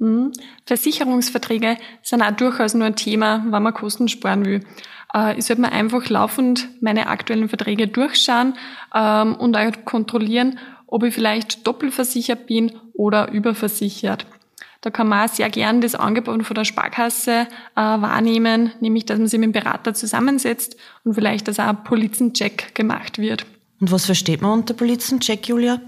Mhm. 0.00 0.32
Versicherungsverträge 0.66 1.76
sind 2.02 2.22
auch 2.22 2.30
durchaus 2.32 2.74
nur 2.74 2.86
ein 2.86 2.96
Thema, 2.96 3.44
wenn 3.48 3.62
man 3.62 3.74
Kosten 3.74 4.08
sparen 4.08 4.44
will. 4.44 4.60
Äh, 5.14 5.38
ich 5.38 5.44
sollte 5.44 5.62
mir 5.62 5.72
einfach 5.72 6.08
laufend 6.08 6.68
meine 6.80 7.06
aktuellen 7.06 7.48
Verträge 7.48 7.86
durchschauen 7.86 8.54
ähm, 8.94 9.36
und 9.36 9.56
auch 9.56 9.70
kontrollieren, 9.84 10.58
ob 10.86 11.04
ich 11.04 11.14
vielleicht 11.14 11.66
doppelversichert 11.66 12.46
bin 12.46 12.72
oder 12.94 13.30
überversichert. 13.30 14.26
Da 14.80 14.88
kann 14.88 15.08
man 15.08 15.28
auch 15.28 15.32
sehr 15.32 15.50
gern 15.50 15.82
das 15.82 15.94
Angebot 15.94 16.46
von 16.46 16.54
der 16.54 16.64
Sparkasse 16.64 17.46
äh, 17.76 17.80
wahrnehmen, 17.80 18.72
nämlich 18.80 19.04
dass 19.04 19.18
man 19.18 19.28
sich 19.28 19.38
mit 19.38 19.48
dem 19.48 19.52
Berater 19.52 19.92
zusammensetzt 19.92 20.76
und 21.04 21.12
vielleicht, 21.12 21.46
dass 21.46 21.60
auch 21.60 21.64
ein 21.64 21.84
Polizencheck 21.84 22.74
gemacht 22.74 23.18
wird. 23.18 23.44
Und 23.80 23.92
was 23.92 24.06
versteht 24.06 24.40
man 24.40 24.60
unter 24.60 24.72
Polizencheck, 24.72 25.46
Julia? 25.46 25.82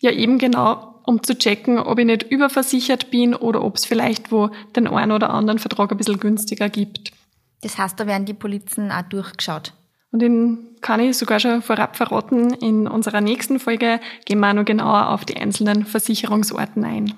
Ja, 0.00 0.10
eben 0.10 0.38
genau 0.38 0.91
um 1.04 1.22
zu 1.22 1.36
checken, 1.36 1.78
ob 1.78 1.98
ich 1.98 2.06
nicht 2.06 2.24
überversichert 2.24 3.10
bin 3.10 3.34
oder 3.34 3.62
ob 3.62 3.76
es 3.76 3.84
vielleicht 3.84 4.32
wo 4.32 4.50
den 4.76 4.86
einen 4.86 5.12
oder 5.12 5.30
anderen 5.30 5.58
Vertrag 5.58 5.90
ein 5.90 5.96
bisschen 5.96 6.20
günstiger 6.20 6.68
gibt. 6.68 7.12
Das 7.62 7.78
heißt, 7.78 7.98
da 7.98 8.06
werden 8.06 8.26
die 8.26 8.34
Polizen 8.34 8.90
auch 8.90 9.02
durchgeschaut. 9.02 9.72
Und 10.10 10.20
den 10.20 10.58
kann 10.82 11.00
ich 11.00 11.16
sogar 11.16 11.40
schon 11.40 11.62
vorab 11.62 11.96
verraten. 11.96 12.52
In 12.54 12.86
unserer 12.86 13.20
nächsten 13.22 13.58
Folge 13.58 13.98
gehen 14.26 14.40
wir 14.40 14.50
auch 14.50 14.54
noch 14.54 14.64
genauer 14.64 15.08
auf 15.08 15.24
die 15.24 15.36
einzelnen 15.36 15.86
Versicherungsorten 15.86 16.84
ein. 16.84 17.14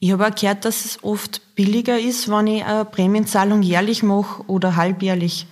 Ich 0.00 0.12
habe 0.12 0.26
auch 0.26 0.34
gehört, 0.34 0.64
dass 0.64 0.84
es 0.84 1.04
oft 1.04 1.54
billiger 1.56 1.98
ist, 1.98 2.30
wenn 2.30 2.46
ich 2.46 2.64
eine 2.64 2.84
Prämienzahlung 2.84 3.62
jährlich 3.62 4.02
mache 4.02 4.44
oder 4.46 4.76
halbjährlich. 4.76 5.46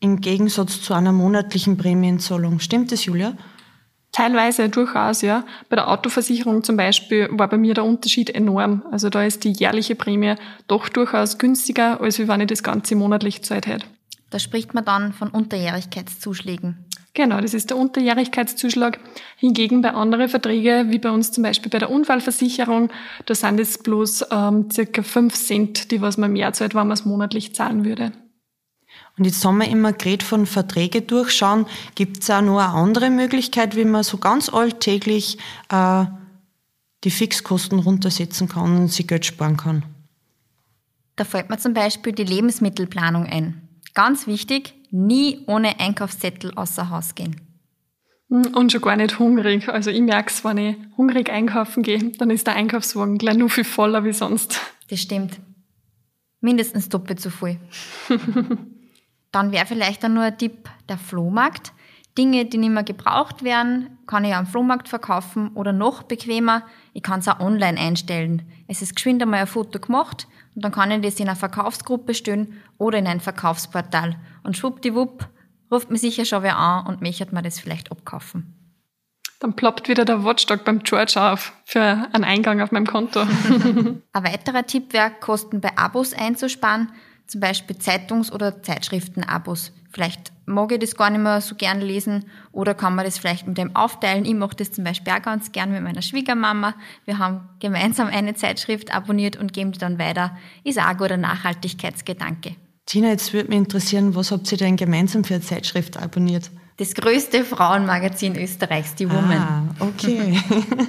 Im 0.00 0.20
Gegensatz 0.20 0.82
zu 0.82 0.92
einer 0.92 1.12
monatlichen 1.12 1.78
Prämienzahlung. 1.78 2.58
Stimmt 2.58 2.92
das, 2.92 3.06
Julia? 3.06 3.34
Teilweise 4.14 4.68
durchaus, 4.68 5.22
ja. 5.22 5.44
Bei 5.68 5.74
der 5.74 5.90
Autoversicherung 5.90 6.62
zum 6.62 6.76
Beispiel 6.76 7.28
war 7.32 7.48
bei 7.48 7.56
mir 7.56 7.74
der 7.74 7.84
Unterschied 7.84 8.30
enorm. 8.30 8.84
Also 8.92 9.10
da 9.10 9.24
ist 9.24 9.42
die 9.42 9.50
jährliche 9.50 9.96
Prämie 9.96 10.36
doch 10.68 10.88
durchaus 10.88 11.36
günstiger, 11.36 12.00
als 12.00 12.20
wenn 12.20 12.40
ich 12.40 12.46
das 12.46 12.62
Ganze 12.62 12.94
monatlich 12.94 13.42
Zeit 13.42 13.66
hätte. 13.66 13.86
Da 14.30 14.38
spricht 14.38 14.72
man 14.72 14.84
dann 14.84 15.12
von 15.12 15.30
Unterjährigkeitszuschlägen. 15.30 16.78
Genau, 17.12 17.40
das 17.40 17.54
ist 17.54 17.70
der 17.70 17.76
Unterjährigkeitszuschlag. 17.76 19.00
Hingegen 19.36 19.82
bei 19.82 19.90
anderen 19.90 20.28
Verträgen, 20.28 20.92
wie 20.92 21.00
bei 21.00 21.10
uns 21.10 21.32
zum 21.32 21.42
Beispiel 21.42 21.70
bei 21.70 21.80
der 21.80 21.90
Unfallversicherung, 21.90 22.90
da 23.26 23.34
sind 23.34 23.58
es 23.58 23.78
bloß 23.78 24.26
ähm, 24.30 24.70
circa 24.70 25.02
5 25.02 25.34
Cent, 25.34 25.90
die 25.90 26.00
was 26.00 26.18
man 26.18 26.32
mehr 26.32 26.52
zahlt, 26.52 26.76
wenn 26.76 26.86
man 26.86 26.92
es 26.92 27.04
monatlich 27.04 27.52
zahlen 27.52 27.84
würde. 27.84 28.12
Und 29.16 29.24
jetzt 29.24 29.44
haben 29.44 29.58
wir 29.58 29.68
immer 29.68 29.92
geredet 29.92 30.24
von 30.24 30.44
Verträge 30.44 31.02
durchschauen. 31.02 31.66
Gibt 31.94 32.22
es 32.22 32.30
auch 32.30 32.42
noch 32.42 32.58
eine 32.58 32.74
andere 32.74 33.10
Möglichkeit, 33.10 33.76
wie 33.76 33.84
man 33.84 34.02
so 34.02 34.18
ganz 34.18 34.48
alltäglich 34.48 35.38
äh, 35.70 36.06
die 37.04 37.10
Fixkosten 37.10 37.78
runtersetzen 37.78 38.48
kann 38.48 38.76
und 38.76 38.88
sich 38.88 39.06
Geld 39.06 39.24
sparen 39.24 39.56
kann? 39.56 39.84
Da 41.16 41.24
fällt 41.24 41.48
mir 41.48 41.58
zum 41.58 41.74
Beispiel 41.74 42.12
die 42.12 42.24
Lebensmittelplanung 42.24 43.26
ein. 43.26 43.68
Ganz 43.94 44.26
wichtig, 44.26 44.74
nie 44.90 45.44
ohne 45.46 45.78
Einkaufszettel 45.78 46.52
außer 46.56 46.90
Haus 46.90 47.14
gehen. 47.14 47.40
Hm, 48.30 48.46
und 48.54 48.72
schon 48.72 48.80
gar 48.80 48.96
nicht 48.96 49.20
hungrig. 49.20 49.68
Also 49.68 49.90
ich 49.90 50.00
merke 50.00 50.30
es, 50.30 50.44
wenn 50.44 50.58
ich 50.58 50.76
hungrig 50.96 51.30
einkaufen 51.30 51.84
gehe, 51.84 52.10
dann 52.18 52.30
ist 52.30 52.48
der 52.48 52.56
Einkaufswagen 52.56 53.18
gleich 53.18 53.36
nur 53.36 53.48
viel 53.50 53.62
voller 53.62 54.02
wie 54.02 54.12
sonst. 54.12 54.60
Das 54.90 55.00
stimmt. 55.00 55.38
Mindestens 56.40 56.88
doppelt 56.88 57.20
so 57.20 57.30
viel. 57.30 57.60
Dann 59.34 59.50
wäre 59.50 59.66
vielleicht 59.66 60.04
dann 60.04 60.14
nur 60.14 60.22
ein 60.22 60.38
Tipp 60.38 60.70
der 60.88 60.96
Flohmarkt. 60.96 61.72
Dinge, 62.16 62.44
die 62.44 62.56
nicht 62.56 62.70
mehr 62.70 62.84
gebraucht 62.84 63.42
werden, 63.42 63.98
kann 64.06 64.24
ich 64.24 64.32
am 64.32 64.46
Flohmarkt 64.46 64.88
verkaufen 64.88 65.50
oder 65.54 65.72
noch 65.72 66.04
bequemer, 66.04 66.62
ich 66.92 67.02
kann 67.02 67.18
es 67.18 67.26
auch 67.26 67.40
online 67.40 67.76
einstellen. 67.76 68.42
Es 68.68 68.80
ist 68.80 68.94
geschwind 68.94 69.20
einmal 69.20 69.40
ein 69.40 69.46
Foto 69.48 69.80
gemacht 69.80 70.28
und 70.54 70.64
dann 70.64 70.70
kann 70.70 70.92
ich 70.92 71.00
das 71.00 71.18
in 71.18 71.26
einer 71.26 71.34
Verkaufsgruppe 71.34 72.14
stellen 72.14 72.62
oder 72.78 72.98
in 72.98 73.08
ein 73.08 73.18
Verkaufsportal. 73.18 74.14
Und 74.44 74.56
schwuppdiwupp 74.56 75.28
ruft 75.72 75.90
mich 75.90 76.02
sicher 76.02 76.24
schon 76.24 76.44
wer 76.44 76.56
an 76.56 76.86
und 76.86 77.02
möchte 77.02 77.34
mir 77.34 77.42
das 77.42 77.58
vielleicht 77.58 77.90
abkaufen. 77.90 78.54
Dann 79.40 79.56
ploppt 79.56 79.88
wieder 79.88 80.04
der 80.04 80.22
Watchdog 80.22 80.64
beim 80.64 80.78
George 80.84 81.20
auf 81.20 81.52
für 81.64 81.80
einen 81.80 82.22
Eingang 82.22 82.60
auf 82.60 82.70
meinem 82.70 82.86
Konto. 82.86 83.20
Ein 84.12 84.24
weiterer 84.24 84.64
Tipp 84.64 84.92
wäre, 84.92 85.10
Kosten 85.18 85.60
bei 85.60 85.76
Abos 85.76 86.12
einzusparen, 86.14 86.92
zum 87.26 87.40
Beispiel 87.40 87.76
Zeitungs- 87.76 88.32
oder 88.32 88.62
Zeitschriften-Abos. 88.62 89.72
Vielleicht 89.90 90.32
mag 90.44 90.72
ich 90.72 90.80
das 90.80 90.96
gar 90.96 91.10
nicht 91.10 91.20
mehr 91.20 91.40
so 91.40 91.54
gern 91.54 91.80
lesen 91.80 92.24
oder 92.50 92.74
kann 92.74 92.96
man 92.96 93.04
das 93.04 93.18
vielleicht 93.18 93.46
mit 93.46 93.58
dem 93.58 93.76
aufteilen. 93.76 94.24
Ich 94.24 94.34
mache 94.34 94.56
das 94.56 94.72
zum 94.72 94.82
Beispiel 94.84 95.12
auch 95.12 95.22
ganz 95.22 95.52
gern 95.52 95.70
mit 95.70 95.82
meiner 95.82 96.02
Schwiegermama. 96.02 96.74
Wir 97.04 97.18
haben 97.18 97.48
gemeinsam 97.60 98.08
eine 98.08 98.34
Zeitschrift 98.34 98.92
abonniert 98.92 99.36
und 99.36 99.52
geben 99.52 99.70
die 99.70 99.78
dann 99.78 99.98
weiter. 99.98 100.36
Ist 100.64 100.80
auch 100.80 100.86
ein 100.86 100.96
guter 100.96 101.16
Nachhaltigkeitsgedanke. 101.16 102.56
Tina, 102.86 103.08
jetzt 103.08 103.32
würde 103.32 103.48
mich 103.48 103.58
interessieren, 103.58 104.14
was 104.14 104.30
habt 104.30 104.50
ihr 104.52 104.58
denn 104.58 104.76
gemeinsam 104.76 105.24
für 105.24 105.34
eine 105.34 105.44
Zeitschrift 105.44 105.96
abonniert? 105.96 106.50
Das 106.76 106.94
größte 106.94 107.44
Frauenmagazin 107.44 108.36
Österreichs, 108.36 108.96
die 108.96 109.08
Woman. 109.08 109.38
Ah, 109.38 109.62
okay. 109.78 110.40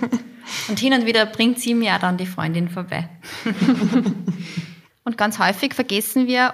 und 0.68 0.80
hin 0.80 0.94
und 0.94 1.06
wieder 1.06 1.28
bringt 1.28 1.60
sie 1.60 1.76
mir 1.76 1.94
auch 1.94 2.00
dann 2.00 2.18
die 2.18 2.26
Freundin 2.26 2.70
vorbei. 2.70 3.08
und 5.06 5.18
ganz 5.18 5.40
häufig 5.40 5.74
vergessen 5.74 6.28
wir 6.28 6.54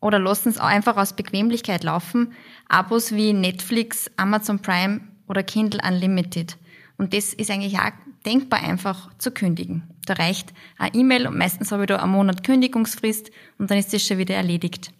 oder 0.00 0.18
lassen 0.18 0.48
es 0.48 0.58
einfach 0.58 0.96
aus 0.96 1.12
Bequemlichkeit 1.12 1.84
laufen, 1.84 2.32
Abos 2.68 3.12
wie 3.12 3.32
Netflix, 3.32 4.10
Amazon 4.16 4.60
Prime 4.60 5.00
oder 5.28 5.42
Kindle 5.42 5.80
Unlimited. 5.86 6.56
Und 6.96 7.12
das 7.12 7.34
ist 7.34 7.50
eigentlich 7.50 7.78
auch 7.78 7.92
denkbar 8.24 8.62
einfach 8.62 9.10
zu 9.18 9.30
kündigen. 9.30 9.82
Da 10.06 10.14
reicht 10.14 10.52
eine 10.78 10.94
E-Mail 10.94 11.26
und 11.26 11.36
meistens 11.36 11.70
habe 11.72 11.82
ich 11.82 11.88
da 11.88 11.96
einen 11.96 12.12
Monat 12.12 12.44
Kündigungsfrist 12.44 13.30
und 13.58 13.70
dann 13.70 13.78
ist 13.78 13.92
das 13.92 14.02
schon 14.02 14.18
wieder 14.18 14.36
erledigt. 14.36 14.92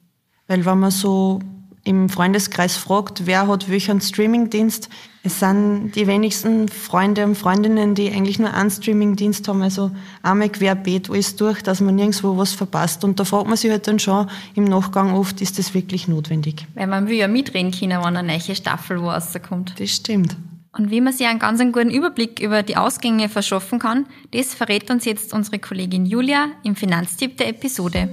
Weil 0.48 0.64
wenn 0.66 0.78
man 0.78 0.90
so 0.90 1.40
im 1.88 2.10
Freundeskreis 2.10 2.76
fragt, 2.76 3.26
wer 3.26 3.48
hat 3.48 3.70
welchen 3.70 4.02
Streamingdienst, 4.02 4.90
es 5.22 5.40
sind 5.40 5.92
die 5.92 6.06
wenigsten 6.06 6.68
Freunde 6.68 7.24
und 7.24 7.34
Freundinnen, 7.34 7.94
die 7.94 8.10
eigentlich 8.10 8.38
nur 8.38 8.52
einen 8.52 8.70
Streamingdienst 8.70 9.48
haben, 9.48 9.62
also 9.62 9.90
einmal 10.22 10.50
querbeet 10.50 11.08
alles 11.08 11.34
durch, 11.36 11.62
dass 11.62 11.80
man 11.80 11.96
nirgendwo 11.96 12.36
was 12.36 12.52
verpasst. 12.52 13.04
Und 13.04 13.18
da 13.18 13.24
fragt 13.24 13.46
man 13.46 13.56
sich 13.56 13.70
halt 13.70 13.88
dann 13.88 13.98
schon 13.98 14.28
im 14.54 14.64
Nachgang 14.64 15.14
oft, 15.14 15.40
ist 15.40 15.58
das 15.58 15.72
wirklich 15.72 16.08
notwendig? 16.08 16.66
Weil 16.74 16.86
man 16.88 17.08
will 17.08 17.16
ja 17.16 17.26
mitreden 17.26 17.72
können, 17.72 18.02
wenn 18.04 18.16
eine 18.16 18.22
neue 18.22 18.54
Staffel 18.54 19.00
wo 19.00 19.08
rauskommt. 19.08 19.74
Das 19.78 19.90
stimmt. 19.90 20.36
Und 20.76 20.90
wie 20.90 21.00
man 21.00 21.14
sich 21.14 21.26
einen 21.26 21.38
ganz 21.38 21.60
guten 21.60 21.90
Überblick 21.90 22.40
über 22.40 22.62
die 22.62 22.76
Ausgänge 22.76 23.30
verschaffen 23.30 23.78
kann, 23.78 24.06
das 24.32 24.54
verrät 24.54 24.90
uns 24.90 25.06
jetzt 25.06 25.32
unsere 25.32 25.58
Kollegin 25.58 26.04
Julia 26.04 26.48
im 26.62 26.76
Finanztipp 26.76 27.38
der 27.38 27.48
Episode. 27.48 28.08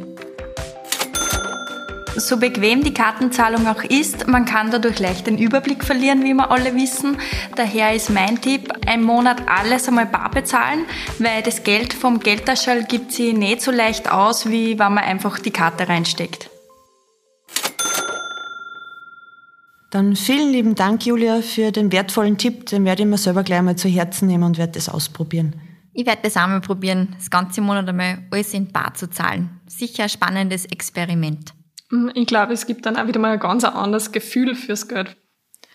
So 2.17 2.38
bequem 2.38 2.81
die 2.81 2.93
Kartenzahlung 2.93 3.67
auch 3.67 3.84
ist, 3.84 4.27
man 4.27 4.45
kann 4.45 4.72
dadurch 4.72 5.00
leicht 5.00 5.27
den 5.27 5.38
Überblick 5.38 5.84
verlieren, 5.84 6.24
wie 6.24 6.34
wir 6.34 6.50
alle 6.50 6.74
wissen. 6.74 7.17
Daher 7.55 7.93
ist 7.93 8.10
mein 8.10 8.39
Tipp, 8.39 8.72
einen 8.88 9.03
Monat 9.03 9.43
alles 9.48 9.89
einmal 9.89 10.05
bar 10.05 10.31
bezahlen, 10.31 10.86
weil 11.19 11.43
das 11.43 11.63
Geld 11.63 11.93
vom 11.93 12.22
Geldtaschel 12.22 12.84
gibt 12.86 13.12
sie 13.12 13.34
nicht 13.34 13.62
so 13.62 13.72
leicht 13.72 14.10
aus, 14.10 14.50
wie 14.50 14.79
wenn 14.79 14.93
man 14.93 15.03
einfach 15.03 15.39
die 15.39 15.51
Karte 15.51 15.89
reinsteckt. 15.89 16.50
Dann 19.91 20.15
vielen 20.15 20.51
lieben 20.51 20.75
Dank, 20.75 21.05
Julia, 21.05 21.41
für 21.41 21.72
den 21.72 21.91
wertvollen 21.91 22.38
Tipp. 22.38 22.65
Den 22.67 22.86
werde 22.86 23.03
ich 23.03 23.10
mir 23.10 23.17
selber 23.17 23.43
gleich 23.43 23.62
mal 23.62 23.75
zu 23.75 23.89
Herzen 23.89 24.27
nehmen 24.27 24.43
und 24.43 24.57
werde 24.57 24.74
das 24.74 24.88
ausprobieren. 24.89 25.55
Ich 25.93 26.05
werde 26.05 26.22
das 26.24 26.38
auch 26.38 26.48
mal 26.48 26.62
probieren, 26.62 27.15
das 27.17 27.29
ganze 27.29 27.62
Monat 27.62 27.88
einmal 27.88 28.19
alles 28.31 28.53
in 28.53 28.72
Bar 28.72 28.93
zu 28.93 29.10
zahlen. 29.10 29.62
Sicher 29.67 30.03
ein 30.03 30.10
spannendes 30.10 30.65
Experiment. 30.65 31.53
Mm, 31.95 32.09
ich 32.13 32.27
glaube, 32.27 32.53
es 32.53 32.65
gibt 32.65 32.85
dann 32.85 32.97
auch 32.97 33.07
wieder 33.07 33.19
mal 33.19 33.33
ein 33.33 33.39
ganz 33.39 33.63
anderes 33.63 34.11
Gefühl 34.11 34.55
fürs 34.55 34.87
Geld. 34.87 35.15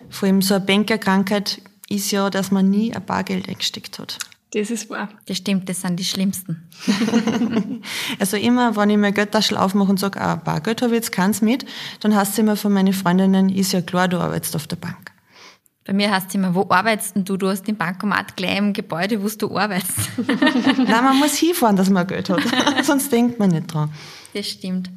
Vor 0.09 0.29
allem 0.29 0.43
so 0.43 0.55
eine 0.55 0.65
Bankerkrankheit 0.65 1.61
ist 1.89 2.11
ja, 2.11 2.31
dass 2.31 2.51
man 2.51 2.71
nie 2.71 2.95
ein 2.95 3.05
Bargeld 3.05 3.49
eingesteckt 3.49 3.99
hat. 3.99 4.19
Das 4.53 4.71
ist 4.71 4.91
wahr. 4.91 5.09
Das 5.27 5.37
stimmt, 5.37 5.69
das 5.69 5.81
sind 5.83 5.97
die 5.97 6.05
schlimmsten. 6.05 6.69
also 8.19 8.37
immer, 8.37 8.75
wenn 8.77 8.91
ich 8.91 8.97
mein 8.97 9.15
Geldtaschel 9.15 9.57
aufmache 9.57 9.91
und 9.91 10.01
sage, 10.01 10.21
ah, 10.21 10.37
Bargeld 10.37 10.83
habe 10.83 10.93
ich 10.93 10.97
jetzt 10.97 11.13
keins 11.13 11.41
mit, 11.41 11.65
dann 12.01 12.17
heißt 12.17 12.33
es 12.33 12.39
immer 12.39 12.57
von 12.57 12.73
meinen 12.73 12.93
Freundinnen, 12.93 13.49
ist 13.49 13.73
ja 13.73 13.81
klar, 13.81 14.09
du 14.09 14.19
arbeitest 14.19 14.57
auf 14.57 14.67
der 14.67 14.77
Bank. 14.77 15.13
Bei 15.85 15.93
mir 15.93 16.11
heißt 16.11 16.29
es 16.29 16.35
immer, 16.35 16.55
wo 16.55 16.67
arbeitest 16.69 17.17
du? 17.17 17.37
Du 17.37 17.49
hast 17.49 17.63
den 17.63 17.77
Bankomat 17.77 18.37
gleich 18.37 18.59
im 18.59 18.73
Gebäude, 18.73 19.23
wo 19.23 19.29
du 19.29 19.57
arbeitest. 19.57 20.11
Nein, 20.27 21.05
man 21.05 21.19
muss 21.19 21.37
hinfahren, 21.37 21.77
dass 21.77 21.89
man 21.89 22.07
Geld 22.07 22.29
hat. 22.29 22.43
Sonst 22.83 23.11
denkt 23.11 23.39
man 23.39 23.51
nicht 23.51 23.73
dran. 23.73 23.91
Das 24.35 24.47
stimmt. 24.49 24.91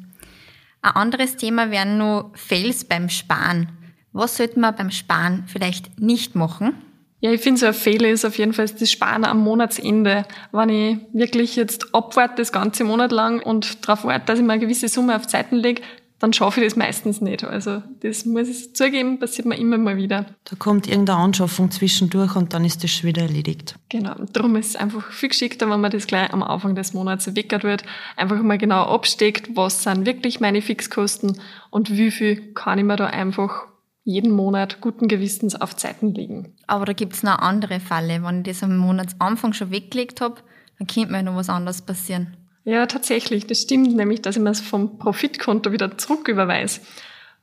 Ein 0.84 0.96
anderes 0.96 1.36
Thema 1.36 1.70
wären 1.70 1.96
nur 1.96 2.30
Fails 2.34 2.84
beim 2.84 3.08
Sparen. 3.08 3.70
Was 4.12 4.36
sollte 4.36 4.60
man 4.60 4.76
beim 4.76 4.90
Sparen 4.90 5.44
vielleicht 5.46 5.98
nicht 5.98 6.34
machen? 6.34 6.74
Ja, 7.20 7.32
ich 7.32 7.40
finde 7.40 7.58
so 7.58 7.64
ein 7.64 7.72
Fehler 7.72 8.10
ist 8.10 8.26
auf 8.26 8.36
jeden 8.36 8.52
Fall 8.52 8.68
das 8.68 8.90
Sparen 8.90 9.24
am 9.24 9.38
Monatsende. 9.38 10.26
Wenn 10.52 10.68
ich 10.68 10.98
wirklich 11.14 11.56
jetzt 11.56 11.94
abwarte 11.94 12.34
das 12.36 12.52
ganze 12.52 12.84
Monat 12.84 13.12
lang 13.12 13.40
und 13.42 13.88
darauf 13.88 14.04
warte, 14.04 14.26
dass 14.26 14.38
ich 14.38 14.44
mir 14.44 14.52
eine 14.52 14.60
gewisse 14.60 14.88
Summe 14.88 15.16
auf 15.16 15.26
Zeiten 15.26 15.56
lege, 15.56 15.80
dann 16.20 16.32
schaffe 16.32 16.60
ich 16.60 16.66
das 16.66 16.76
meistens 16.76 17.20
nicht. 17.20 17.44
Also 17.44 17.82
das 18.00 18.24
muss 18.24 18.48
ich 18.48 18.74
zugeben, 18.74 19.18
passiert 19.18 19.46
mir 19.46 19.56
immer 19.56 19.78
mal 19.78 19.96
wieder. 19.96 20.26
Da 20.44 20.56
kommt 20.56 20.86
irgendeine 20.86 21.18
Anschaffung 21.18 21.70
zwischendurch 21.70 22.36
und 22.36 22.54
dann 22.54 22.64
ist 22.64 22.82
das 22.82 22.90
schon 22.90 23.08
wieder 23.08 23.22
erledigt. 23.22 23.76
Genau. 23.88 24.14
Darum 24.32 24.56
ist 24.56 24.70
es 24.70 24.76
einfach 24.76 25.10
viel 25.10 25.28
geschickter, 25.28 25.68
wenn 25.68 25.80
man 25.80 25.90
das 25.90 26.06
gleich 26.06 26.32
am 26.32 26.42
Anfang 26.42 26.74
des 26.74 26.94
Monats 26.94 27.34
weckert 27.34 27.64
wird, 27.64 27.84
einfach 28.16 28.40
mal 28.42 28.58
genau 28.58 28.84
absteckt, 28.84 29.50
was 29.54 29.82
sind 29.82 30.06
wirklich 30.06 30.40
meine 30.40 30.62
Fixkosten 30.62 31.40
und 31.70 31.90
wie 31.90 32.10
viel 32.10 32.54
kann 32.54 32.78
ich 32.78 32.84
mir 32.84 32.96
da 32.96 33.06
einfach 33.06 33.66
jeden 34.04 34.32
Monat 34.32 34.80
guten 34.80 35.08
Gewissens 35.08 35.54
auf 35.54 35.76
Zeiten 35.76 36.14
legen. 36.14 36.54
Aber 36.66 36.84
da 36.84 36.92
gibt's 36.92 37.22
noch 37.22 37.38
eine 37.38 37.42
andere 37.42 37.80
Falle. 37.80 38.22
Wenn 38.22 38.38
ich 38.38 38.44
das 38.44 38.62
am 38.62 38.76
Monatsanfang 38.76 39.54
schon 39.54 39.70
weggelegt 39.70 40.20
habe, 40.20 40.36
dann 40.78 40.86
könnte 40.86 41.10
mir 41.10 41.22
noch 41.22 41.36
was 41.36 41.48
anderes 41.48 41.82
passieren. 41.82 42.36
Ja, 42.64 42.86
tatsächlich. 42.86 43.46
Das 43.46 43.60
stimmt 43.60 43.94
nämlich, 43.94 44.22
dass 44.22 44.36
ich 44.36 44.42
mir 44.42 44.50
es 44.50 44.60
vom 44.60 44.98
Profitkonto 44.98 45.72
wieder 45.72 45.96
zurücküberweise. 45.98 46.80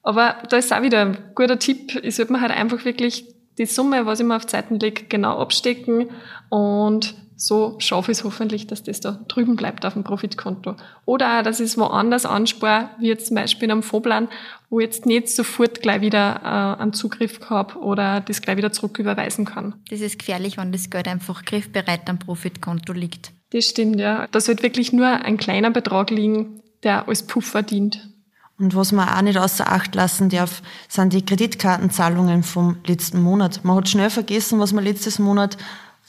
Aber 0.04 0.36
da 0.50 0.58
ist 0.58 0.74
auch 0.74 0.82
wieder 0.82 1.02
ein 1.02 1.18
guter 1.36 1.60
Tipp. 1.60 2.00
Ich 2.04 2.16
sollte 2.16 2.34
mir 2.34 2.42
halt 2.42 2.52
einfach 2.52 2.86
wirklich 2.86 3.26
die 3.58 3.66
Summe, 3.66 4.06
was 4.06 4.20
ich 4.20 4.26
mir 4.26 4.36
auf 4.36 4.48
Zeiten 4.48 4.80
lege, 4.80 5.04
genau 5.04 5.38
abstecken 5.38 6.10
und 6.50 7.16
so 7.36 7.76
schaffe 7.80 8.12
ich 8.12 8.20
es 8.20 8.24
hoffentlich, 8.24 8.68
dass 8.68 8.84
das 8.84 9.02
da 9.02 9.20
drüben 9.28 9.56
bleibt 9.56 9.84
auf 9.84 9.94
dem 9.94 10.04
Profitkonto. 10.04 10.76
Oder 11.06 11.40
auch, 11.40 11.44
dass 11.44 11.60
ich 11.60 11.66
es 11.68 11.78
woanders 11.78 12.28
anspare, 12.28 12.92
wie 13.00 13.08
jetzt 13.08 13.28
zum 13.28 13.36
Beispiel 13.36 13.66
in 13.66 13.72
einem 13.72 13.84
Fondplan, 13.84 14.28
wo 14.70 14.80
ich 14.80 14.86
jetzt 14.86 15.08
nicht 15.08 15.28
sofort 15.28 15.82
gleich 15.82 16.02
wieder 16.02 16.42
äh, 16.44 16.82
einen 16.82 16.94
Zugriff 16.94 17.40
habe 17.50 17.80
oder 17.80 18.22
das 18.22 18.44
gleich 18.44 18.58
wieder 18.58 18.72
zurücküberweisen 18.72 19.46
kann. 19.46 19.74
Das 19.90 20.02
ist 20.02 20.20
gefährlich, 20.20 20.58
wenn 20.58 20.72
das 20.72 20.92
Geld 20.92 21.08
einfach 21.08 21.44
griffbereit 21.44 22.08
am 22.10 22.20
Profitkonto 22.20 22.94
liegt. 22.94 23.32
Das 23.52 23.66
stimmt, 23.66 24.00
ja. 24.00 24.28
Da 24.32 24.40
sollte 24.40 24.64
wirklich 24.64 24.94
nur 24.94 25.08
ein 25.08 25.38
kleiner 25.38 25.72
Betrag 25.72 26.10
liegen, 26.10 26.62
der 26.84 27.08
als 27.08 27.24
Puffer 27.24 27.64
dient. 27.64 28.08
Und 28.58 28.76
was 28.76 28.92
man 28.92 29.10
auch 29.10 29.22
nicht 29.22 29.38
außer 29.38 29.72
Acht 29.72 29.96
lassen 29.96 30.30
darf, 30.30 30.62
sind 30.88 31.14
die 31.14 31.26
Kreditkartenzahlungen 31.26 32.44
vom 32.44 32.78
letzten 32.86 33.22
Monat. 33.22 33.64
Man 33.64 33.76
hat 33.78 33.90
schnell 33.90 34.10
vergessen, 34.10 34.60
was 34.60 34.72
man 34.72 34.84
letztes 34.84 35.18
Monat 35.18 35.58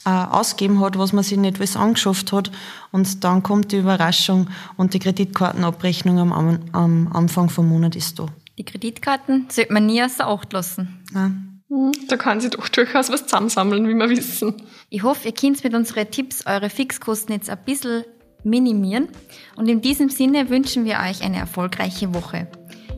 äh, 0.05 0.09
ausgeben 0.09 0.79
hat, 0.79 0.97
was 0.97 1.13
man 1.13 1.23
sich 1.23 1.37
nicht 1.37 1.57
alles 1.57 1.75
angeschafft 1.75 2.31
hat. 2.31 2.51
Und 2.91 3.23
dann 3.23 3.41
kommt 3.41 3.71
die 3.71 3.77
Überraschung 3.77 4.49
und 4.77 4.93
die 4.93 4.99
Kreditkartenabrechnung 4.99 6.19
am, 6.19 6.59
am 6.71 7.11
Anfang 7.11 7.49
vom 7.49 7.67
Monat 7.67 7.95
ist 7.95 8.19
da. 8.19 8.27
Die 8.57 8.65
Kreditkarten 8.65 9.47
sollte 9.49 9.73
man 9.73 9.87
nie 9.87 10.03
außer 10.03 10.27
Acht 10.27 10.53
lassen. 10.53 11.03
Ja. 11.13 11.31
Hm, 11.69 11.91
da 12.07 12.17
kann 12.17 12.41
sich 12.41 12.51
doch 12.51 12.69
durchaus 12.69 13.09
was 13.09 13.23
zusammensammeln, 13.23 13.87
wie 13.87 13.93
wir 13.93 14.09
wissen. 14.09 14.55
Ich 14.89 15.03
hoffe, 15.03 15.29
ihr 15.29 15.33
könnt 15.33 15.63
mit 15.63 15.73
unseren 15.73 16.09
Tipps 16.11 16.45
eure 16.45 16.69
Fixkosten 16.69 17.33
jetzt 17.33 17.49
ein 17.49 17.57
bisschen 17.65 18.03
minimieren. 18.43 19.07
Und 19.55 19.69
in 19.69 19.81
diesem 19.81 20.09
Sinne 20.09 20.49
wünschen 20.49 20.85
wir 20.85 20.99
euch 21.07 21.23
eine 21.23 21.37
erfolgreiche 21.37 22.13
Woche. 22.13 22.47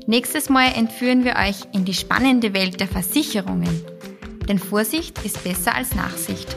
Nächstes 0.07 0.49
Mal 0.49 0.73
entführen 0.75 1.23
wir 1.23 1.35
euch 1.35 1.61
in 1.73 1.85
die 1.85 1.93
spannende 1.93 2.53
Welt 2.53 2.79
der 2.79 2.87
Versicherungen. 2.87 3.81
Denn 4.47 4.59
Vorsicht 4.59 5.23
ist 5.25 5.43
besser 5.43 5.73
als 5.73 5.95
Nachsicht. 5.95 6.55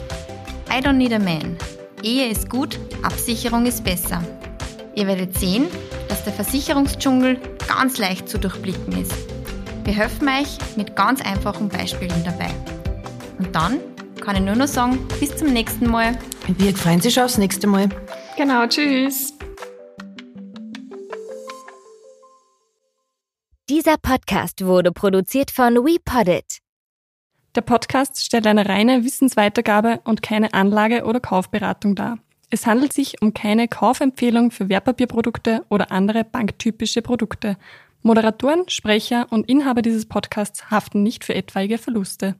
I 0.69 0.83
don't 0.83 0.93
need 0.93 1.13
a 1.13 1.19
man. 1.19 1.57
Ehe 2.03 2.29
ist 2.29 2.49
gut, 2.49 2.79
Absicherung 3.01 3.65
ist 3.65 3.83
besser. 3.83 4.23
Ihr 4.95 5.07
werdet 5.07 5.37
sehen, 5.37 5.65
dass 6.07 6.23
der 6.23 6.33
Versicherungsdschungel 6.33 7.39
ganz 7.67 7.97
leicht 7.97 8.29
zu 8.29 8.37
durchblicken 8.37 9.01
ist. 9.01 9.28
Wir 9.89 9.95
helfen 9.95 10.29
euch 10.29 10.59
mit 10.77 10.95
ganz 10.95 11.19
einfachen 11.19 11.67
Beispielen 11.67 12.23
dabei. 12.23 12.51
Und 13.39 13.55
dann 13.55 13.79
kann 14.21 14.35
ich 14.35 14.43
nur 14.43 14.55
noch 14.55 14.67
sagen, 14.67 14.99
bis 15.19 15.35
zum 15.35 15.51
nächsten 15.51 15.89
Mal. 15.89 16.15
Wir 16.45 16.75
freuen 16.75 17.01
sich 17.01 17.19
aufs 17.19 17.39
nächste 17.39 17.65
Mal. 17.65 17.89
Genau, 18.37 18.67
tschüss. 18.67 19.33
Dieser 23.67 23.97
Podcast 23.97 24.63
wurde 24.63 24.91
produziert 24.91 25.49
von 25.49 25.73
WePoddit. 25.77 26.59
Der 27.55 27.61
Podcast 27.61 28.23
stellt 28.23 28.45
eine 28.45 28.69
reine 28.69 29.03
Wissensweitergabe 29.03 30.01
und 30.03 30.21
keine 30.21 30.53
Anlage- 30.53 31.03
oder 31.03 31.19
Kaufberatung 31.19 31.95
dar. 31.95 32.19
Es 32.51 32.67
handelt 32.67 32.93
sich 32.93 33.23
um 33.23 33.33
keine 33.33 33.67
Kaufempfehlung 33.67 34.51
für 34.51 34.69
Wertpapierprodukte 34.69 35.65
oder 35.69 35.91
andere 35.91 36.25
banktypische 36.25 37.01
Produkte. 37.01 37.57
Moderatoren, 38.01 38.69
Sprecher 38.69 39.27
und 39.29 39.49
Inhaber 39.49 39.81
dieses 39.81 40.07
Podcasts 40.07 40.71
haften 40.71 41.03
nicht 41.03 41.25
für 41.25 41.35
etwaige 41.35 41.77
Verluste. 41.77 42.35